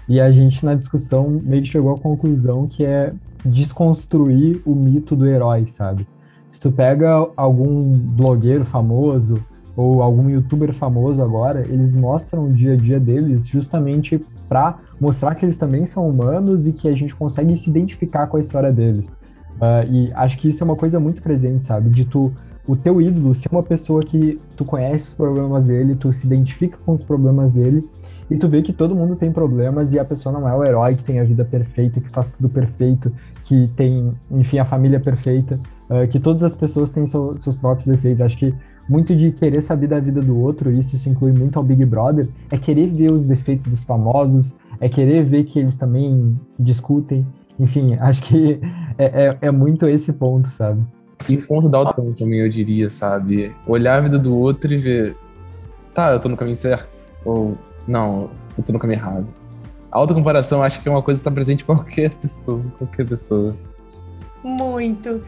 [0.09, 3.13] E a gente, na discussão, meio que chegou à conclusão que é
[3.45, 6.05] desconstruir o mito do herói, sabe?
[6.51, 9.35] Se tu pega algum blogueiro famoso
[9.75, 15.35] ou algum youtuber famoso agora, eles mostram o dia a dia deles justamente para mostrar
[15.35, 18.71] que eles também são humanos e que a gente consegue se identificar com a história
[18.71, 19.15] deles.
[19.55, 21.89] Uh, e acho que isso é uma coisa muito presente, sabe?
[21.89, 22.33] De tu,
[22.67, 26.77] o teu ídolo ser uma pessoa que tu conhece os problemas dele, tu se identifica
[26.85, 27.87] com os problemas dele,
[28.29, 30.95] e tu vê que todo mundo tem problemas e a pessoa não é o herói
[30.95, 33.11] que tem a vida perfeita, que faz tudo perfeito,
[33.43, 35.59] que tem, enfim, a família perfeita,
[35.89, 38.21] uh, que todas as pessoas têm seu, seus próprios defeitos.
[38.21, 38.55] Acho que
[38.91, 41.85] muito de querer saber da vida do outro, e isso se inclui muito ao Big
[41.85, 47.25] Brother, é querer ver os defeitos dos famosos, é querer ver que eles também discutem,
[47.57, 48.59] enfim, acho que
[48.97, 50.83] é, é, é muito esse ponto, sabe?
[51.29, 53.55] E o ponto da audição também, eu diria, sabe?
[53.65, 55.15] Olhar a vida do outro e ver,
[55.93, 59.27] tá, eu tô no caminho certo, ou não, eu tô no caminho errado.
[59.89, 63.55] A autocomparação acho que é uma coisa que tá presente em qualquer pessoa, qualquer pessoa.
[64.43, 65.23] Muito.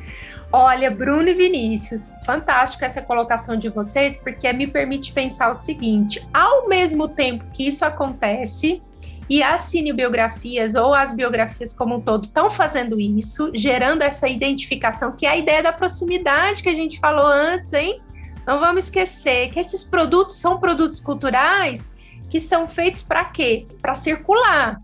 [0.56, 6.24] Olha, Bruno e Vinícius, fantástico essa colocação de vocês, porque me permite pensar o seguinte:
[6.32, 8.80] ao mesmo tempo que isso acontece,
[9.28, 15.14] e as cinebiografias ou as biografias como um todo estão fazendo isso, gerando essa identificação,
[15.14, 18.00] que é a ideia da proximidade que a gente falou antes, hein?
[18.46, 21.90] Não vamos esquecer que esses produtos são produtos culturais
[22.30, 23.66] que são feitos para quê?
[23.82, 24.80] Para circular.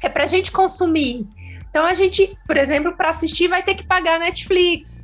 [0.00, 1.28] É para a gente consumir.
[1.68, 4.99] Então a gente, por exemplo, para assistir vai ter que pagar Netflix.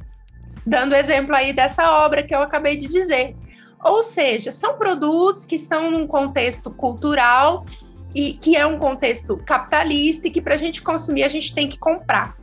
[0.66, 3.36] Dando exemplo aí dessa obra que eu acabei de dizer.
[3.82, 7.64] Ou seja, são produtos que estão num contexto cultural
[8.12, 11.68] e que é um contexto capitalista e que para a gente consumir a gente tem
[11.68, 12.34] que comprar,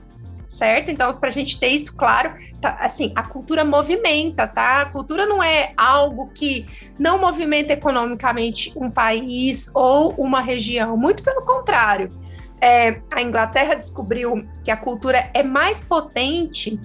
[0.48, 0.90] certo?
[0.90, 4.84] Então, para a gente ter isso claro, tá, assim, a cultura movimenta, tá?
[4.84, 6.66] A cultura não é algo que
[6.98, 12.12] não movimenta economicamente um país ou uma região, muito pelo contrário.
[12.62, 16.80] É, a Inglaterra descobriu que a cultura é mais potente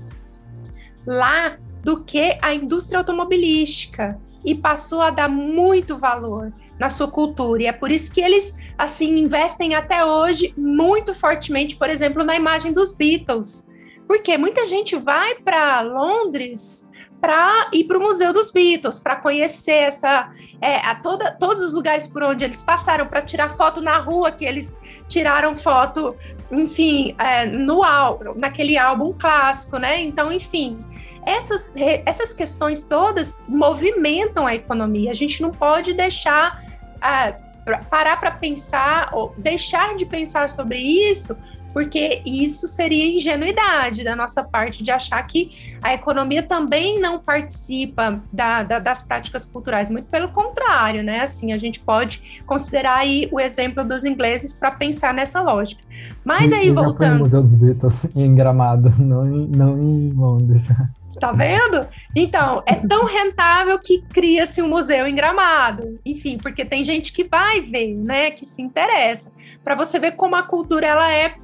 [1.09, 7.63] lá do que a indústria automobilística e passou a dar muito valor na sua cultura.
[7.63, 12.37] E é por isso que eles assim investem até hoje muito fortemente, por exemplo, na
[12.37, 13.67] imagem dos Beatles.
[14.07, 16.87] Porque muita gente vai para Londres
[17.21, 20.31] para ir para o Museu dos Beatles, para conhecer essa,
[20.61, 24.31] é, a toda, todos os lugares por onde eles passaram, para tirar foto na rua
[24.31, 24.73] que eles
[25.09, 26.15] tiraram foto,
[26.51, 27.81] enfim, é, no
[28.37, 30.01] naquele álbum clássico, né?
[30.03, 30.79] Então, enfim,
[31.29, 31.73] essas,
[32.07, 35.11] essas questões todas movimentam a economia.
[35.11, 36.63] A gente não pode deixar
[37.91, 41.37] parar para pensar ou deixar de pensar sobre isso,
[41.73, 48.23] porque isso seria ingenuidade da nossa parte de achar que a economia também não participa
[48.33, 51.21] da, da, das práticas culturais, muito pelo contrário, né?
[51.21, 55.83] Assim, a gente pode considerar aí o exemplo dos ingleses para pensar nessa lógica.
[56.25, 57.13] Mas aí, voltando.
[57.13, 60.65] no Museu dos Beatles em Gramado, não em, não em Londres.
[61.19, 61.87] Tá vendo?
[62.15, 65.99] Então, é tão rentável que cria-se um museu em Gramado.
[66.05, 69.31] Enfim, porque tem gente que vai ver, né, que se interessa.
[69.65, 71.35] Para você ver como a cultura ela é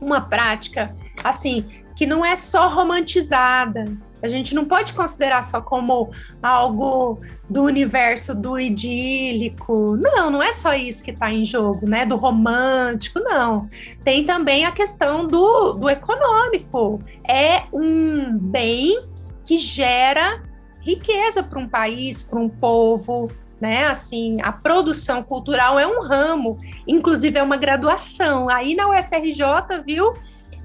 [0.00, 1.64] uma prática assim,
[1.96, 3.84] que não é só romantizada.
[4.22, 6.10] A gente não pode considerar só como
[6.42, 9.96] algo do universo do idílico.
[9.96, 12.04] Não, não é só isso que está em jogo, né?
[12.06, 13.68] Do romântico, não.
[14.04, 17.00] Tem também a questão do, do econômico.
[17.28, 18.98] É um bem
[19.46, 20.42] que gera
[20.80, 23.28] riqueza para um país, para um povo,
[23.60, 23.86] né?
[23.86, 28.48] Assim, a produção cultural é um ramo, inclusive é uma graduação.
[28.48, 30.12] Aí na UFRJ, viu,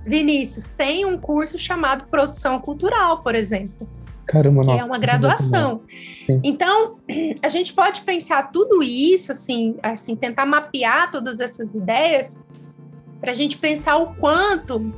[0.06, 3.88] Vinícius, tem um curso chamado Produção Cultural, por exemplo.
[4.26, 5.82] Caramba, que é uma graduação.
[6.44, 7.00] Então,
[7.42, 12.38] a gente pode pensar tudo isso, assim, assim, tentar mapear todas essas ideias
[13.20, 14.94] para a gente pensar o quanto,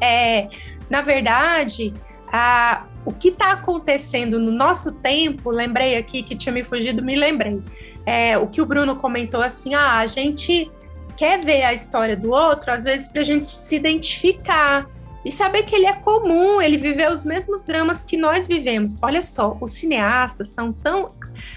[0.00, 0.48] é,
[0.88, 1.92] na verdade,
[2.32, 7.16] a, o que está acontecendo no nosso tempo, lembrei aqui que tinha me fugido, me
[7.16, 7.62] lembrei.
[8.04, 10.70] É, o que o Bruno comentou assim: ah, a gente
[11.16, 14.88] quer ver a história do outro, às vezes, para a gente se identificar
[15.24, 18.96] e saber que ele é comum, ele viveu os mesmos dramas que nós vivemos.
[19.02, 21.14] Olha só, os cineastas são tão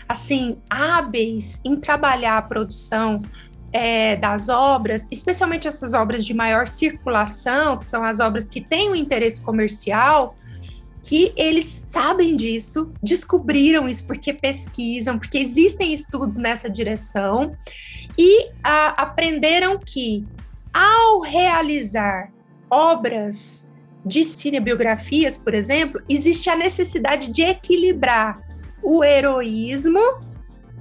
[0.08, 3.22] assim, hábeis em trabalhar a produção
[3.72, 8.92] é, das obras, especialmente essas obras de maior circulação, que são as obras que têm
[8.92, 10.36] um interesse comercial,
[11.04, 17.56] que eles sabem disso, descobriram isso porque pesquisam, porque existem estudos nessa direção
[18.18, 20.26] e a, aprenderam que
[20.74, 22.32] ao realizar
[22.70, 23.66] obras
[24.06, 28.42] de cinebiografias, por exemplo, existe a necessidade de equilibrar
[28.82, 30.00] o heroísmo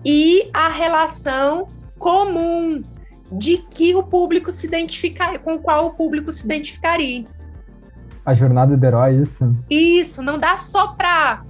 [0.05, 1.69] e a relação
[1.99, 2.83] comum
[3.31, 7.27] de que o público se identificar, com o qual o público se identificaria.
[8.25, 9.57] A jornada do herói, isso?
[9.69, 11.43] Isso, não dá só para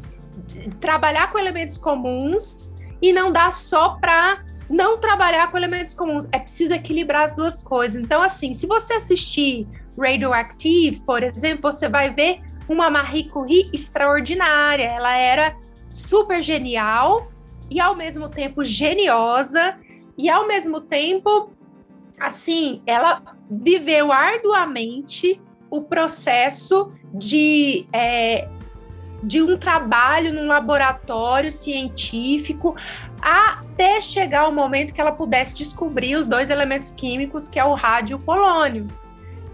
[0.81, 6.27] trabalhar com elementos comuns e não dá só para não trabalhar com elementos comuns.
[6.33, 8.01] É preciso equilibrar as duas coisas.
[8.03, 9.67] Então, assim, se você assistir
[9.99, 14.85] Radioactive, por exemplo, você vai ver uma Marie Curie extraordinária.
[14.85, 15.57] Ela era
[15.91, 17.31] super genial
[17.69, 19.77] e ao mesmo tempo geniosa
[20.17, 21.53] e ao mesmo tempo
[22.19, 25.41] assim, ela viveu arduamente
[25.71, 28.49] o processo de é,
[29.23, 32.75] de um trabalho num laboratório científico
[33.21, 37.75] até chegar o momento que ela pudesse descobrir os dois elementos químicos que é o
[37.75, 38.89] rádio e o polônio.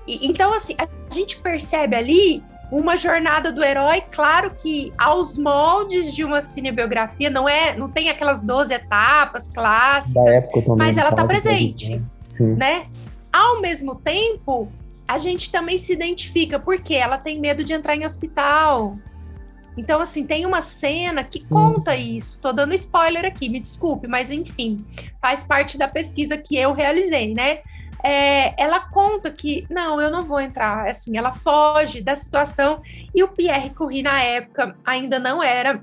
[0.07, 6.13] E, então, assim, a gente percebe ali uma jornada do herói, claro que aos moldes
[6.13, 10.45] de uma cinebiografia, não é, não tem aquelas 12 etapas clássicas,
[10.77, 12.03] mas ela está presente,
[12.41, 12.55] né?
[12.57, 12.87] né?
[13.33, 14.69] Ao mesmo tempo,
[15.07, 18.97] a gente também se identifica porque ela tem medo de entrar em hospital.
[19.77, 21.95] Então, assim, tem uma cena que conta hum.
[21.95, 22.41] isso.
[22.41, 24.85] Tô dando spoiler aqui, me desculpe, mas enfim,
[25.21, 27.61] faz parte da pesquisa que eu realizei, né?
[28.03, 30.89] é, ela conta que não, eu não vou entrar.
[30.89, 32.81] Assim, ela foge da situação
[33.15, 35.83] e o Pierre Curie na época ainda não era,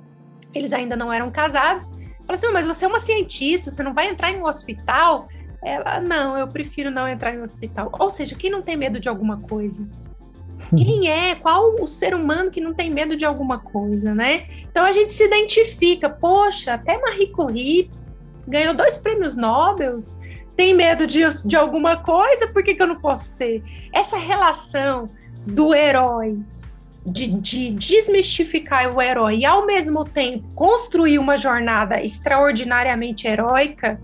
[0.54, 1.90] eles ainda não eram casados.
[2.26, 5.28] Fala assim, mas você é uma cientista, você não vai entrar em um hospital?
[5.64, 7.90] Ela, não, eu prefiro não entrar em um hospital.
[7.98, 9.88] Ou seja, quem não tem medo de alguma coisa?
[10.76, 11.36] Quem é?
[11.36, 14.48] Qual o ser humano que não tem medo de alguma coisa, né?
[14.70, 17.92] Então a gente se identifica, poxa, até Marie Curie
[18.48, 19.98] ganhou dois prêmios Nobel,
[20.56, 23.64] tem medo de, de alguma coisa, por que, que eu não posso ter?
[23.92, 25.10] Essa relação
[25.46, 26.40] do herói,
[27.06, 34.00] de, de desmistificar o herói e, ao mesmo tempo, construir uma jornada extraordinariamente heróica,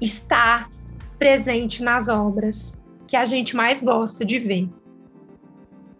[0.00, 0.68] está
[1.18, 4.68] presente nas obras que a gente mais gosta de ver.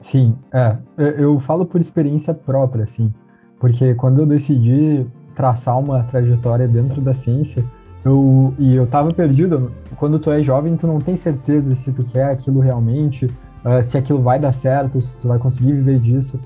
[0.00, 0.76] Sim, é.
[0.96, 3.12] Eu falo por experiência própria, assim,
[3.58, 7.64] porque quando eu decidi traçar uma trajetória dentro da ciência,
[8.04, 9.72] eu, e eu tava perdido.
[9.96, 13.98] Quando tu é jovem, tu não tem certeza se tu quer aquilo realmente, uh, se
[13.98, 16.38] aquilo vai dar certo, se tu vai conseguir viver disso.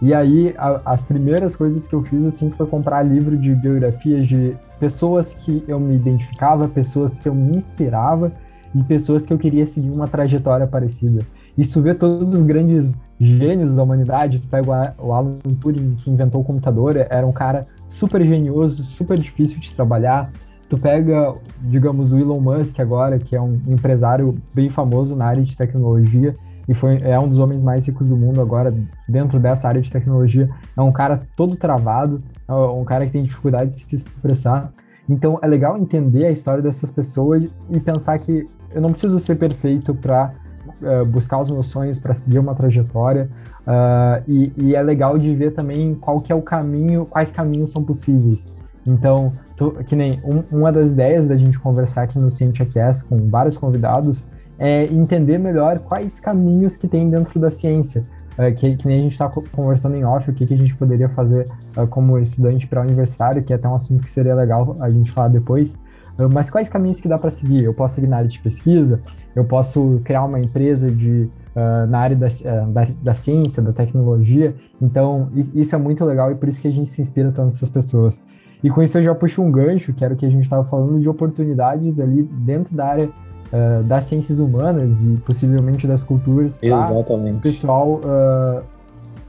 [0.00, 4.26] E aí, a, as primeiras coisas que eu fiz, assim, foi comprar livro de biografias
[4.26, 8.32] de pessoas que eu me identificava, pessoas que eu me inspirava
[8.74, 11.24] e pessoas que eu queria seguir uma trajetória parecida.
[11.56, 15.94] E se tu vê todos os grandes gênios da humanidade, tu pega o Alan Turing,
[15.94, 20.32] que inventou o computador, era um cara super genioso, super difícil de trabalhar,
[20.68, 25.44] tu pega, digamos, o Elon Musk agora, que é um empresário bem famoso na área
[25.44, 26.34] de tecnologia
[26.72, 28.74] e foi, é um dos homens mais ricos do mundo agora
[29.06, 30.48] dentro dessa área de tecnologia.
[30.74, 34.72] É um cara todo travado, é um cara que tem dificuldade de se expressar.
[35.06, 39.34] Então é legal entender a história dessas pessoas e pensar que eu não preciso ser
[39.34, 40.32] perfeito para
[40.80, 43.28] uh, eh, buscar os meus sonhos, para seguir uma trajetória.
[43.66, 47.70] Uh, e, e, é legal de ver também qual que é o caminho, quais caminhos
[47.70, 48.46] são possíveis.
[48.86, 53.28] Então, tu, que nem um, uma das ideias da gente conversar aqui no CientiaCast com
[53.28, 54.24] vários convidados
[54.62, 58.06] é entender melhor quais caminhos que tem dentro da ciência.
[58.38, 60.74] É, que, que, nem a gente está conversando em off, o que, que a gente
[60.74, 64.76] poderia fazer uh, como estudante para universitário, que é até um assunto que seria legal
[64.80, 65.74] a gente falar depois.
[66.16, 67.64] Uh, mas quais caminhos que dá para seguir?
[67.64, 69.02] Eu posso seguir na área de pesquisa,
[69.34, 72.28] eu posso criar uma empresa de, uh, na área da,
[72.68, 74.54] da, da, ciência, da tecnologia.
[74.80, 77.68] Então, isso é muito legal e por isso que a gente se inspira tanto nessas
[77.68, 78.22] pessoas.
[78.62, 80.64] E com isso eu já puxo um gancho, que era o que a gente estava
[80.64, 83.10] falando, de oportunidades ali dentro da área
[83.52, 88.62] uh, das ciências humanas e possivelmente das culturas para o pessoal, uh,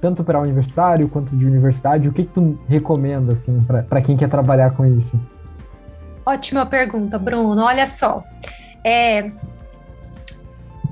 [0.02, 2.08] tanto para universitário quanto de universidade.
[2.08, 5.20] O que, que tu recomenda assim, para quem quer trabalhar com isso?
[6.26, 7.62] Ótima pergunta, Bruno.
[7.64, 8.24] Olha só,
[8.84, 9.30] é,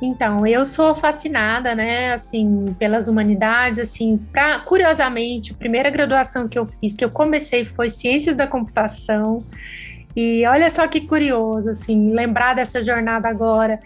[0.02, 6.58] então, eu sou fascinada, né, assim, pelas humanidades, assim, pra, curiosamente, a primeira graduação que
[6.58, 9.44] eu fiz, que eu comecei foi Ciências da Computação,
[10.16, 13.80] e olha só que curioso, assim, lembrar dessa jornada agora,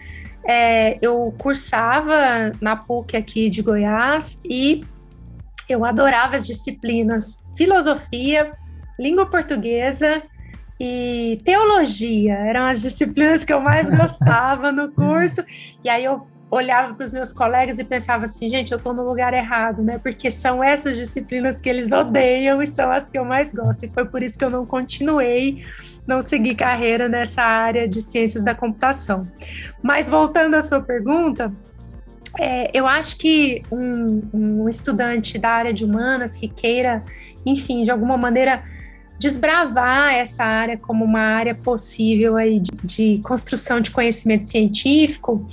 [0.44, 4.84] é, eu cursava na PUC aqui de Goiás e
[5.68, 8.52] eu adorava as disciplinas filosofia,
[8.98, 10.22] língua portuguesa
[10.78, 12.34] e teologia.
[12.34, 15.42] Eram as disciplinas que eu mais gostava no curso.
[15.82, 19.02] E aí eu olhava para os meus colegas e pensava assim, gente, eu estou no
[19.02, 19.98] lugar errado, né?
[19.98, 23.84] Porque são essas disciplinas que eles odeiam e são as que eu mais gosto.
[23.84, 25.64] E foi por isso que eu não continuei,
[26.06, 29.26] não segui carreira nessa área de ciências da computação.
[29.82, 31.52] Mas voltando à sua pergunta,
[32.38, 37.02] é, eu acho que um, um estudante da área de humanas que queira,
[37.44, 38.62] enfim, de alguma maneira
[39.18, 45.48] desbravar essa área como uma área possível aí de, de construção de conhecimento científico,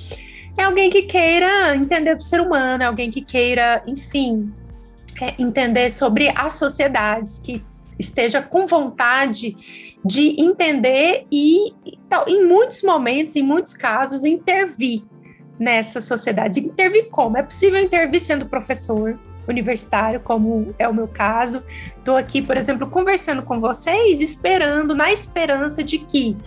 [0.57, 4.53] é alguém que queira entender do ser humano, é alguém que queira, enfim,
[5.21, 7.63] é, entender sobre as sociedades, que
[8.03, 9.55] esteja com vontade
[10.03, 11.97] de entender e, e
[12.27, 15.03] em muitos momentos, em muitos casos, intervir
[15.59, 16.59] nessa sociedade.
[16.59, 17.37] Intervir como?
[17.37, 21.63] É possível intervir sendo professor universitário, como é o meu caso.
[21.97, 26.37] Estou aqui, por exemplo, conversando com vocês, esperando, na esperança de que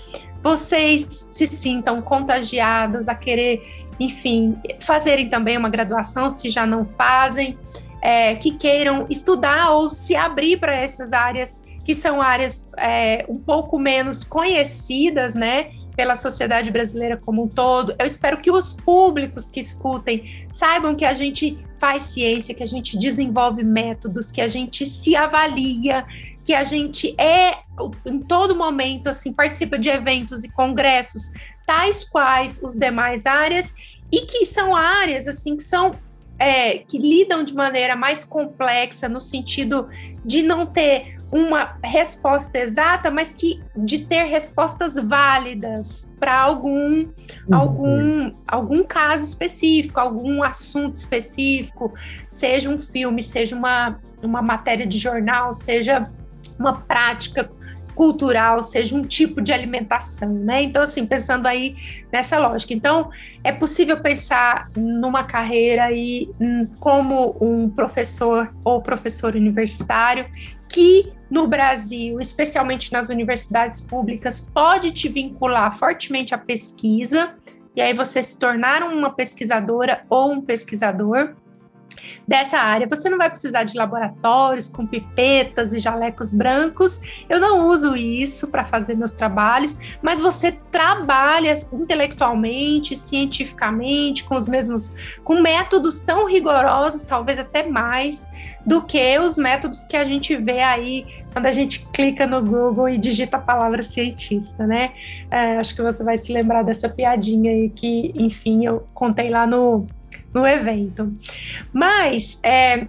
[0.42, 7.58] vocês se sintam contagiados a querer enfim, fazerem também uma graduação, se já não fazem,
[8.00, 13.38] é, que queiram estudar ou se abrir para essas áreas que são áreas é, um
[13.38, 15.70] pouco menos conhecidas, né?
[15.94, 17.94] Pela sociedade brasileira como um todo.
[17.98, 22.66] Eu espero que os públicos que escutem saibam que a gente faz ciência, que a
[22.66, 26.04] gente desenvolve métodos, que a gente se avalia,
[26.44, 27.58] que a gente é
[28.04, 31.30] em todo momento assim participa de eventos e congressos
[31.66, 33.74] tais quais os demais áreas
[34.12, 35.92] e que são áreas assim que são
[36.38, 39.88] é, que lidam de maneira mais complexa no sentido
[40.24, 47.08] de não ter uma resposta exata, mas que de ter respostas válidas para algum
[47.50, 51.92] algum algum caso específico, algum assunto específico,
[52.28, 56.10] seja um filme, seja uma uma matéria de jornal, seja
[56.58, 57.50] uma prática
[57.96, 60.62] cultural, seja um tipo de alimentação, né?
[60.62, 61.74] Então, assim, pensando aí
[62.12, 62.74] nessa lógica.
[62.74, 63.10] Então,
[63.42, 70.26] é possível pensar numa carreira aí hum, como um professor ou professor universitário
[70.68, 77.34] que no Brasil, especialmente nas universidades públicas, pode te vincular fortemente à pesquisa,
[77.74, 81.34] e aí você se tornar uma pesquisadora ou um pesquisador
[82.26, 82.86] dessa área.
[82.88, 87.00] Você não vai precisar de laboratórios com pipetas e jalecos brancos.
[87.28, 94.48] Eu não uso isso para fazer meus trabalhos, mas você trabalha intelectualmente, cientificamente, com os
[94.48, 98.24] mesmos, com métodos tão rigorosos, talvez até mais,
[98.64, 102.88] do que os métodos que a gente vê aí quando a gente clica no Google
[102.88, 104.92] e digita a palavra cientista, né?
[105.30, 109.46] É, acho que você vai se lembrar dessa piadinha aí que, enfim, eu contei lá
[109.46, 109.86] no,
[110.32, 111.12] no evento.
[111.72, 112.86] Mas é,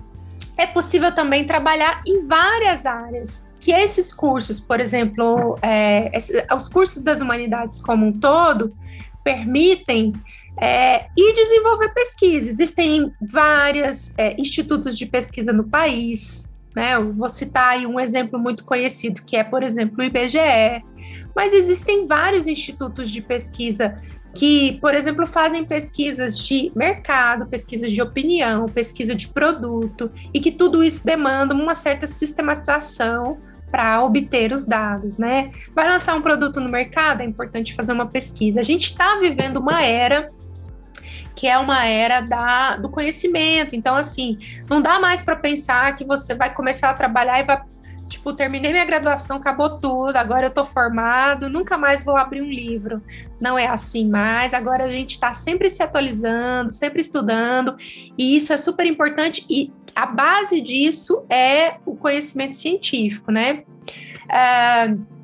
[0.57, 3.45] é possível também trabalhar em várias áreas.
[3.59, 6.11] Que esses cursos, por exemplo, é,
[6.55, 8.73] os cursos das humanidades como um todo,
[9.23, 10.13] permitem
[10.59, 12.49] é, e desenvolver pesquisa.
[12.49, 16.47] Existem vários é, institutos de pesquisa no país.
[16.75, 16.95] Né?
[16.95, 20.83] Eu vou citar aí um exemplo muito conhecido, que é, por exemplo, o IBGE.
[21.35, 23.97] Mas existem vários institutos de pesquisa
[24.33, 30.51] que, por exemplo, fazem pesquisas de mercado, pesquisas de opinião, pesquisa de produto, e que
[30.51, 33.39] tudo isso demanda uma certa sistematização
[33.71, 35.51] para obter os dados, né?
[35.75, 38.59] Vai lançar um produto no mercado, é importante fazer uma pesquisa.
[38.59, 40.31] A gente está vivendo uma era
[41.35, 43.75] que é uma era da, do conhecimento.
[43.75, 47.61] Então, assim, não dá mais para pensar que você vai começar a trabalhar e vai
[48.07, 52.49] Tipo, terminei minha graduação, acabou tudo, agora eu tô formado, nunca mais vou abrir um
[52.49, 53.01] livro.
[53.39, 54.53] Não é assim mais.
[54.53, 57.75] Agora a gente está sempre se atualizando, sempre estudando,
[58.17, 59.45] e isso é super importante.
[59.49, 63.63] E a base disso é o conhecimento científico, né?
[64.25, 65.17] Uh,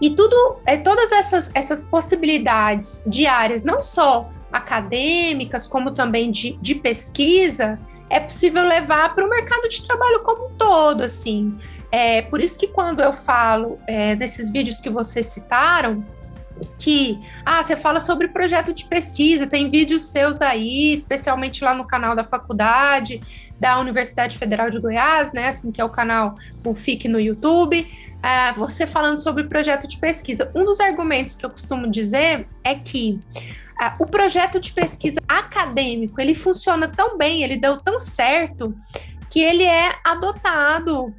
[0.00, 6.74] e tudo, é, todas essas, essas possibilidades diárias, não só acadêmicas, como também de, de
[6.74, 7.78] pesquisa,
[8.10, 11.56] é possível levar para o mercado de trabalho como um todo, assim.
[11.96, 16.04] É por isso que quando eu falo é, nesses vídeos que vocês citaram,
[16.76, 21.86] que ah, você fala sobre projeto de pesquisa, tem vídeos seus aí, especialmente lá no
[21.86, 23.20] canal da faculdade
[23.60, 25.50] da Universidade Federal de Goiás, né?
[25.50, 26.34] Assim, que é o canal
[26.66, 27.86] o FIC no YouTube.
[28.20, 30.50] Ah, você falando sobre projeto de pesquisa.
[30.52, 33.20] Um dos argumentos que eu costumo dizer é que
[33.80, 38.76] ah, o projeto de pesquisa acadêmico ele funciona tão bem, ele deu tão certo
[39.30, 41.14] que ele é adotado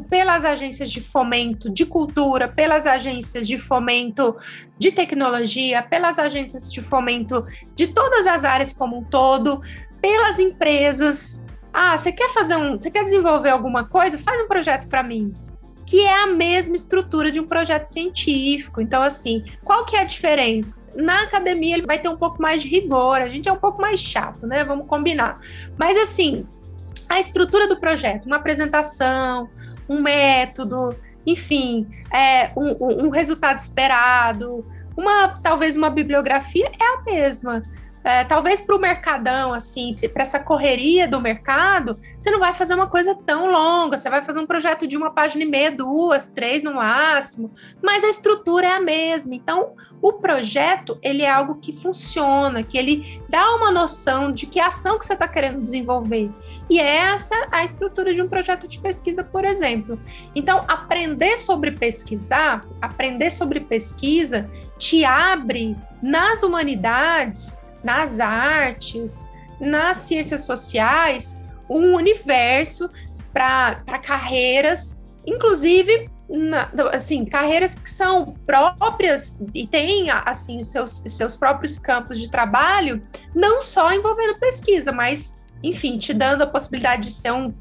[0.00, 4.36] pelas agências de fomento de cultura, pelas agências de fomento
[4.78, 7.46] de tecnologia, pelas agências de fomento
[7.76, 9.60] de todas as áreas como um todo,
[10.00, 11.42] pelas empresas.
[11.72, 14.18] Ah, você quer fazer um, você quer desenvolver alguma coisa?
[14.18, 15.34] Faz um projeto para mim.
[15.86, 18.80] que é a mesma estrutura de um projeto científico.
[18.80, 20.76] Então, assim, qual que é a diferença?
[20.94, 23.80] Na academia ele vai ter um pouco mais de rigor, a gente é um pouco
[23.80, 24.64] mais chato, né?
[24.64, 25.40] Vamos combinar.
[25.76, 26.46] Mas assim,
[27.08, 29.48] a estrutura do projeto, uma apresentação,
[29.88, 30.90] um método,
[31.26, 34.64] enfim, é, um, um resultado esperado,
[34.96, 37.62] uma talvez uma bibliografia é a mesma.
[38.04, 42.74] É, talvez para o mercadão, assim, para essa correria do mercado, você não vai fazer
[42.74, 46.28] uma coisa tão longa, você vai fazer um projeto de uma página e meia, duas,
[46.28, 47.50] três no máximo,
[47.82, 49.34] mas a estrutura é a mesma.
[49.34, 54.60] Então, o projeto, ele é algo que funciona, que ele dá uma noção de que
[54.60, 56.30] ação que você está querendo desenvolver.
[56.68, 60.00] E é essa a estrutura de um projeto de pesquisa, por exemplo.
[60.34, 69.30] Então, aprender sobre pesquisar, aprender sobre pesquisa, te abre nas humanidades nas artes,
[69.60, 71.38] nas ciências sociais,
[71.68, 72.88] um universo
[73.32, 74.96] para carreiras,
[75.26, 82.18] inclusive na, assim, carreiras que são próprias e têm assim os seus, seus próprios campos
[82.18, 85.36] de trabalho, não só envolvendo pesquisa, mas
[85.68, 87.52] enfim, te dando a possibilidade de ser um,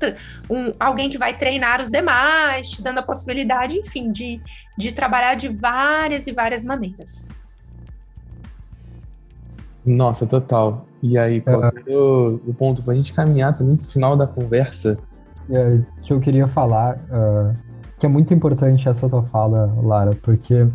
[0.50, 4.42] um alguém que vai treinar os demais, te dando a possibilidade, enfim, de,
[4.78, 7.28] de trabalhar de várias e várias maneiras.
[9.86, 10.86] Nossa, total.
[11.02, 14.16] E aí, qual é o, o ponto para a gente caminhar também para o final
[14.16, 14.98] da conversa?
[15.50, 17.54] É, que eu queria falar, uh,
[18.00, 20.66] que é muito importante essa tua fala, Lara, porque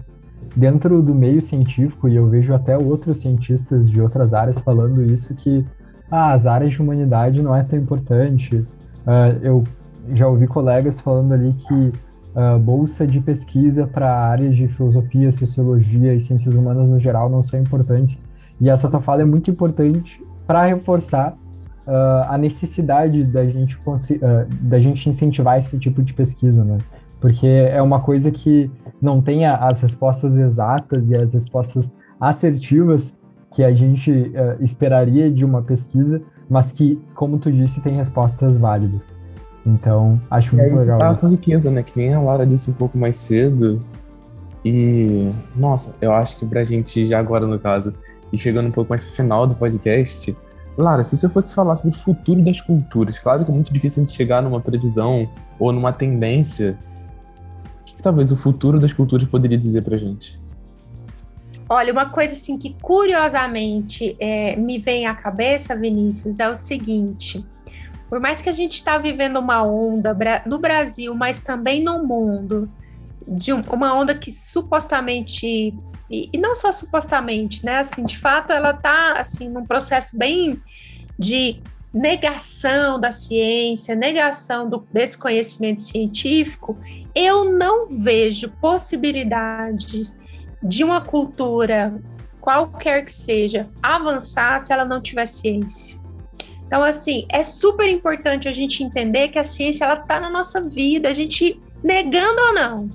[0.54, 5.34] dentro do meio científico, e eu vejo até outros cientistas de outras áreas falando isso,
[5.34, 5.64] que
[6.10, 8.56] ah, as áreas de humanidade não é tão importante.
[8.56, 9.64] Uh, eu
[10.12, 16.14] já ouvi colegas falando ali que uh, bolsa de pesquisa para áreas de filosofia, sociologia
[16.14, 18.18] e ciências humanas no geral não são importantes.
[18.60, 21.32] E essa tua fala é muito importante para reforçar
[21.86, 23.78] uh, a necessidade da gente,
[24.60, 26.78] da gente incentivar esse tipo de pesquisa, né?
[27.20, 28.70] Porque é uma coisa que
[29.02, 33.12] não tem as respostas exatas e as respostas assertivas
[33.50, 38.56] que a gente uh, esperaria de uma pesquisa, mas que, como tu disse, tem respostas
[38.56, 39.12] válidas.
[39.64, 41.02] Então, acho muito aí, legal.
[41.02, 41.82] Ah, são riqueza, né?
[41.82, 43.82] Que nem a Lara disse um pouco mais cedo.
[44.64, 47.92] E, nossa, eu acho que pra gente, já agora no caso,
[48.32, 50.36] e chegando um pouco mais pro final do podcast,
[50.76, 54.02] Lara, se você fosse falar sobre o futuro das culturas, claro que é muito difícil
[54.02, 56.78] a gente chegar numa previsão ou numa tendência,
[57.80, 60.37] o que, que talvez o futuro das culturas poderia dizer pra gente?
[61.68, 67.44] Olha, uma coisa assim que curiosamente é, me vem à cabeça, Vinícius, é o seguinte:
[68.08, 70.16] por mais que a gente está vivendo uma onda
[70.46, 72.70] no Brasil, mas também no mundo,
[73.26, 75.74] de uma onda que supostamente
[76.10, 77.80] e, e, não só supostamente, né?
[77.80, 80.58] Assim, de fato, ela está assim num processo bem
[81.18, 81.60] de
[81.92, 86.78] negação da ciência, negação do, desse conhecimento científico.
[87.14, 90.10] Eu não vejo possibilidade
[90.62, 92.00] de uma cultura
[92.40, 95.98] qualquer que seja avançar se ela não tiver ciência.
[96.66, 100.60] Então, assim, é super importante a gente entender que a ciência ela está na nossa
[100.60, 102.90] vida, a gente negando ou não,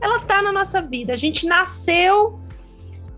[0.00, 1.12] ela está na nossa vida.
[1.12, 2.40] A gente nasceu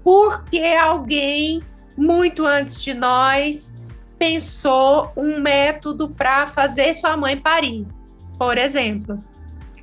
[0.02, 1.62] porque alguém
[1.96, 3.74] muito antes de nós
[4.18, 7.86] pensou um método para fazer sua mãe parir,
[8.38, 9.22] por exemplo.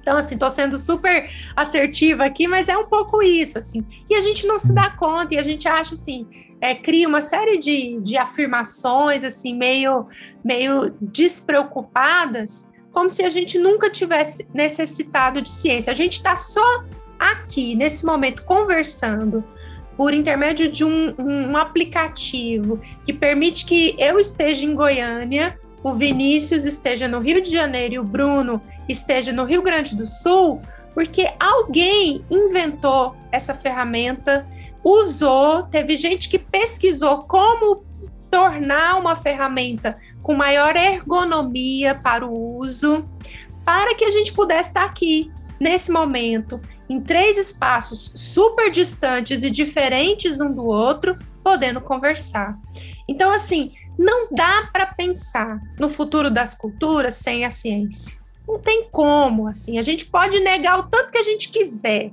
[0.08, 3.86] Então, assim, estou sendo super assertiva aqui, mas é um pouco isso, assim.
[4.10, 6.26] E a gente não se dá conta, e a gente acha, assim,
[6.62, 10.08] é, cria uma série de, de afirmações, assim, meio,
[10.46, 15.92] meio despreocupadas, como se a gente nunca tivesse necessitado de ciência.
[15.92, 16.86] A gente está só
[17.20, 19.44] aqui, nesse momento, conversando,
[19.98, 26.64] por intermédio de um, um, aplicativo que permite que eu esteja em Goiânia, o Vinícius
[26.64, 30.62] esteja no Rio de Janeiro e o Bruno esteja no Rio Grande do Sul,
[30.94, 34.48] porque alguém inventou essa ferramenta,
[34.84, 37.86] usou, teve gente que pesquisou como
[38.30, 43.08] tornar uma ferramenta com maior ergonomia para o uso,
[43.64, 46.60] para que a gente pudesse estar aqui nesse momento
[46.90, 52.58] em três espaços super distantes e diferentes um do outro, podendo conversar.
[53.08, 58.18] Então, assim, não dá para pensar no futuro das culturas sem a ciência.
[58.48, 59.78] Não tem como, assim.
[59.78, 62.12] A gente pode negar o tanto que a gente quiser.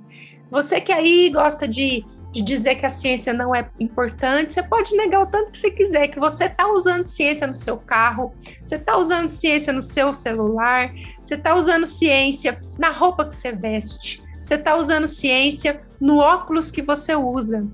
[0.50, 4.94] Você que aí gosta de, de dizer que a ciência não é importante, você pode
[4.96, 8.34] negar o tanto que você quiser, que você está usando ciência no seu carro,
[8.64, 10.92] você está usando ciência no seu celular,
[11.24, 16.70] você está usando ciência na roupa que você veste, você está usando ciência no óculos
[16.70, 17.66] que você usa.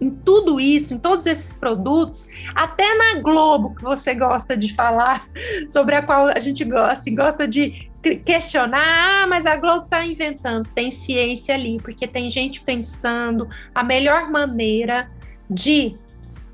[0.00, 5.26] Em tudo isso, em todos esses produtos, até na Globo, que você gosta de falar,
[5.70, 7.90] sobre a qual a gente gosta, assim, gosta de
[8.24, 10.68] questionar, ah, mas a Globo está inventando.
[10.74, 15.10] Tem ciência ali, porque tem gente pensando a melhor maneira
[15.50, 15.96] de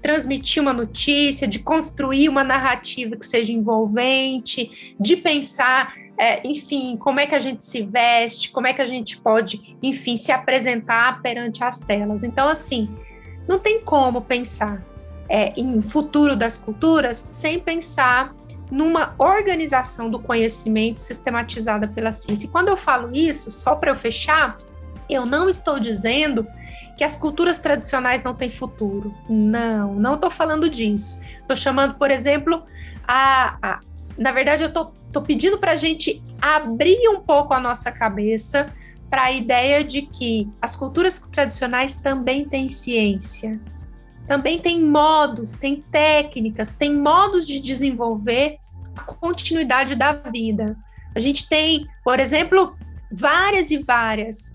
[0.02, 7.20] transmitir uma notícia, de construir uma narrativa que seja envolvente, de pensar, é, enfim, como
[7.20, 11.22] é que a gente se veste, como é que a gente pode, enfim, se apresentar
[11.22, 12.24] perante as telas.
[12.24, 12.88] Então, assim,
[13.46, 14.82] não tem como pensar
[15.28, 18.34] é, em futuro das culturas sem pensar
[18.70, 22.46] numa organização do conhecimento sistematizada pela ciência.
[22.46, 24.56] E quando eu falo isso, só para eu fechar,
[25.08, 26.46] eu não estou dizendo
[26.96, 29.14] que as culturas tradicionais não têm futuro.
[29.28, 31.20] Não, não estou falando disso.
[31.40, 32.62] Estou chamando, por exemplo,
[33.06, 33.80] a, a
[34.16, 38.66] na verdade, eu estou pedindo para a gente abrir um pouco a nossa cabeça
[39.12, 43.60] para a ideia de que as culturas tradicionais também têm ciência,
[44.26, 48.56] também tem modos, tem técnicas, tem modos de desenvolver
[48.96, 50.78] a continuidade da vida.
[51.14, 52.74] A gente tem, por exemplo,
[53.12, 54.50] várias e várias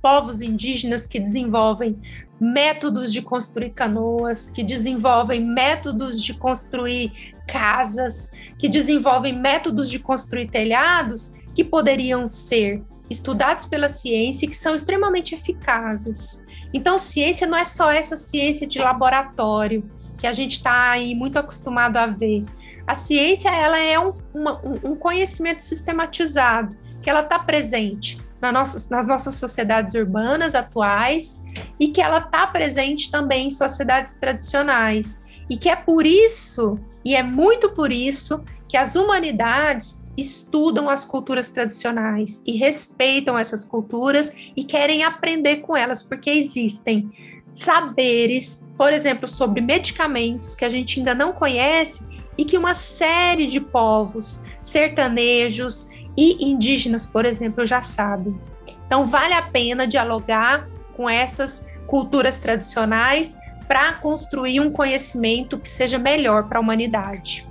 [0.00, 2.00] povos indígenas que desenvolvem
[2.40, 10.48] métodos de construir canoas, que desenvolvem métodos de construir casas, que desenvolvem métodos de construir
[10.48, 16.42] telhados que poderiam ser estudados pela ciência e que são extremamente eficazes.
[16.72, 19.88] Então, ciência não é só essa ciência de laboratório
[20.18, 22.44] que a gente está aí muito acostumado a ver.
[22.86, 28.88] A ciência ela é um, uma, um conhecimento sistematizado, que ela está presente na nossas,
[28.88, 31.40] nas nossas sociedades urbanas atuais
[31.78, 35.20] e que ela está presente também em sociedades tradicionais.
[35.48, 41.04] E que é por isso, e é muito por isso, que as humanidades estudam as
[41.04, 47.10] culturas tradicionais e respeitam essas culturas e querem aprender com elas, porque existem
[47.52, 52.02] saberes, por exemplo, sobre medicamentos que a gente ainda não conhece
[52.36, 58.38] e que uma série de povos sertanejos e indígenas, por exemplo, já sabem.
[58.86, 63.36] Então, vale a pena dialogar com essas culturas tradicionais
[63.68, 67.46] para construir um conhecimento que seja melhor para a humanidade.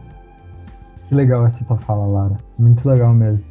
[1.08, 2.38] Que legal essa tua fala, Lara.
[2.58, 3.46] Muito legal mesmo.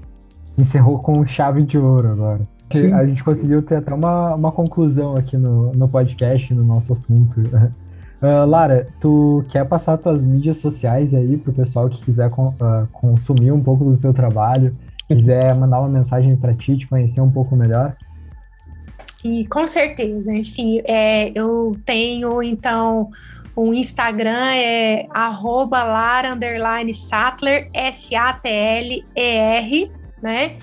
[0.59, 2.41] Encerrou com chave de ouro agora.
[2.73, 2.93] Sim.
[2.93, 7.41] A gente conseguiu ter até uma, uma conclusão aqui no, no podcast, no nosso assunto.
[8.23, 13.51] Uh, Lara, tu quer passar tuas mídias sociais aí pro pessoal que quiser uh, consumir
[13.51, 14.75] um pouco do teu trabalho,
[15.09, 17.97] quiser mandar uma mensagem para ti, te conhecer um pouco melhor?
[19.25, 23.11] E com certeza, enfim, é, eu tenho então
[23.57, 26.37] o Instagram é arroba Lara
[26.95, 29.03] Sattler, S-A-T-L-E-R,
[30.23, 30.57] né?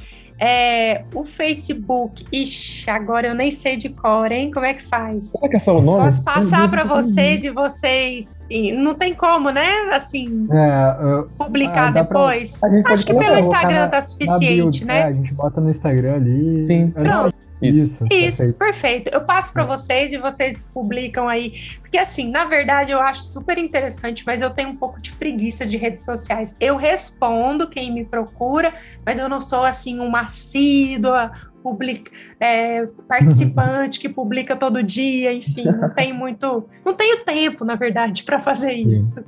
[0.43, 4.49] É, o Facebook, ixi, agora eu nem sei de cor, hein?
[4.49, 5.29] Como é que faz?
[5.29, 6.05] Como é que é seu nome?
[6.05, 8.43] Posso passar para vocês e vocês.
[8.73, 9.69] Não tem como, né?
[9.91, 12.57] Assim, é, publicar depois.
[12.57, 12.69] Pra...
[12.87, 15.01] Acho que pelo Instagram tá suficiente, né?
[15.01, 16.65] É, a gente bota no Instagram ali.
[16.65, 16.89] Sim.
[16.89, 17.35] Pronto.
[17.61, 18.57] Isso, Isso perfeito.
[18.57, 19.09] perfeito.
[19.09, 21.53] Eu passo para vocês e vocês publicam aí.
[21.81, 25.65] Porque, assim, na verdade, eu acho super interessante, mas eu tenho um pouco de preguiça
[25.65, 26.55] de redes sociais.
[26.59, 28.73] Eu respondo quem me procura,
[29.05, 31.31] mas eu não sou, assim, uma assídua,
[31.61, 36.67] publica, é, participante que publica todo dia, enfim, não tenho muito.
[36.85, 39.23] Não tenho tempo, na verdade, para fazer isso.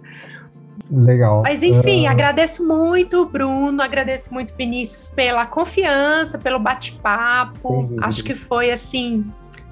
[0.91, 1.41] Legal.
[1.41, 2.10] Mas enfim, uh...
[2.10, 7.90] agradeço muito, Bruno, agradeço muito, Vinícius, pela confiança, pelo bate-papo.
[8.02, 9.26] Acho que foi assim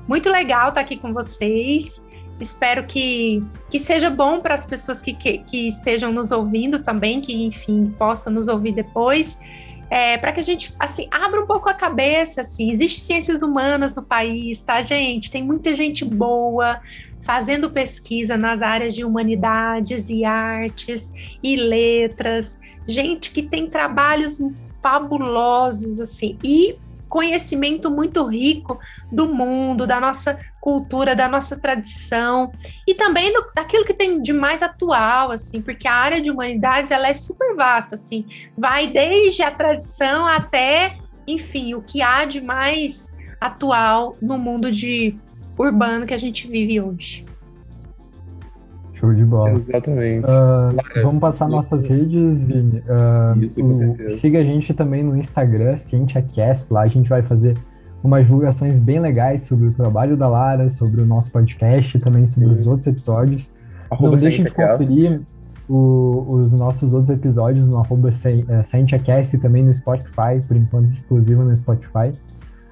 [0.08, 2.04] muito legal estar aqui com vocês.
[2.40, 7.22] Espero que, que seja bom para as pessoas que, que, que, estejam nos ouvindo também,
[7.22, 9.38] que enfim possam nos ouvir depois.
[9.90, 13.94] É, para que a gente assim abra um pouco a cabeça assim existe ciências humanas
[13.94, 16.80] no país tá gente tem muita gente boa
[17.24, 21.12] fazendo pesquisa nas áreas de humanidades e artes
[21.42, 24.40] e letras, gente que tem trabalhos
[24.82, 26.78] fabulosos assim e
[27.12, 28.80] conhecimento muito rico
[29.12, 32.54] do mundo, da nossa cultura, da nossa tradição
[32.88, 36.90] e também do, daquilo que tem de mais atual, assim, porque a área de humanidades
[36.90, 38.26] ela é super vasta, assim,
[38.58, 43.12] vai desde a tradição até, enfim, o que há de mais
[43.42, 45.20] atual no mundo de
[45.62, 47.26] urbano que a gente vive hoje.
[48.94, 49.52] Show de bola.
[49.52, 50.26] Exatamente.
[50.26, 52.80] Uh, vamos passar nossas redes, Vini.
[52.80, 54.18] Uh, Isso, com certeza.
[54.18, 56.72] Siga a gente também no Instagram, CientiaCast.
[56.72, 57.58] Lá a gente vai fazer
[58.04, 62.28] umas divulgações bem legais sobre o trabalho da Lara, sobre o nosso podcast e também
[62.28, 62.62] sobre Sim.
[62.62, 63.52] os outros episódios.
[63.90, 65.22] Arroba Não deixem de conferir
[65.68, 71.44] o, os nossos outros episódios no arroba CientiaCast e também no Spotify, por enquanto exclusivo
[71.44, 72.14] no Spotify.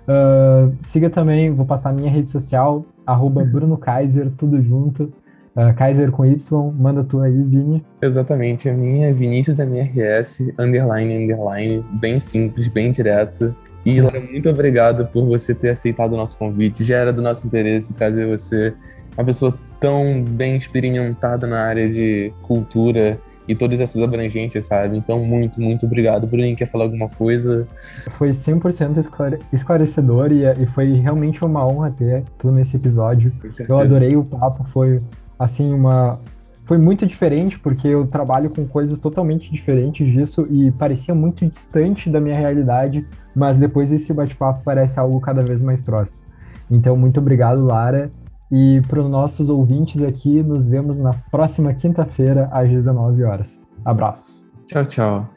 [0.10, 5.14] Uh, siga também, vou passar minha rede social, arroba Bruno Kaiser, tudo junto.
[5.56, 7.86] Uh, Kaiser com Y, manda tu aí, Vini.
[8.02, 13.56] Exatamente, a minha é Vinícius MRS, underline, underline, bem simples, bem direto.
[13.86, 16.84] E, Laura, muito obrigado por você ter aceitado o nosso convite.
[16.84, 18.74] Já era do nosso interesse trazer você,
[19.16, 23.20] uma pessoa tão bem experimentada na área de cultura
[23.50, 24.96] e todas essas abrangências, sabe?
[24.96, 26.28] Então, muito, muito obrigado.
[26.28, 27.68] Bruno, quer falar alguma coisa?
[28.12, 33.34] Foi 100% esclarecedor e, e foi realmente uma honra ter tu nesse episódio.
[33.68, 35.02] Eu adorei o papo, foi,
[35.40, 36.20] assim, uma...
[36.66, 42.08] Foi muito diferente, porque eu trabalho com coisas totalmente diferentes disso e parecia muito distante
[42.08, 43.04] da minha realidade,
[43.36, 46.22] mas depois desse bate-papo parece algo cada vez mais próximo.
[46.70, 48.12] Então, muito obrigado, Lara.
[48.52, 53.64] E para os nossos ouvintes aqui, nos vemos na próxima quinta-feira, às 19 horas.
[53.86, 54.44] Abraço.
[54.68, 55.30] Tchau, tchau.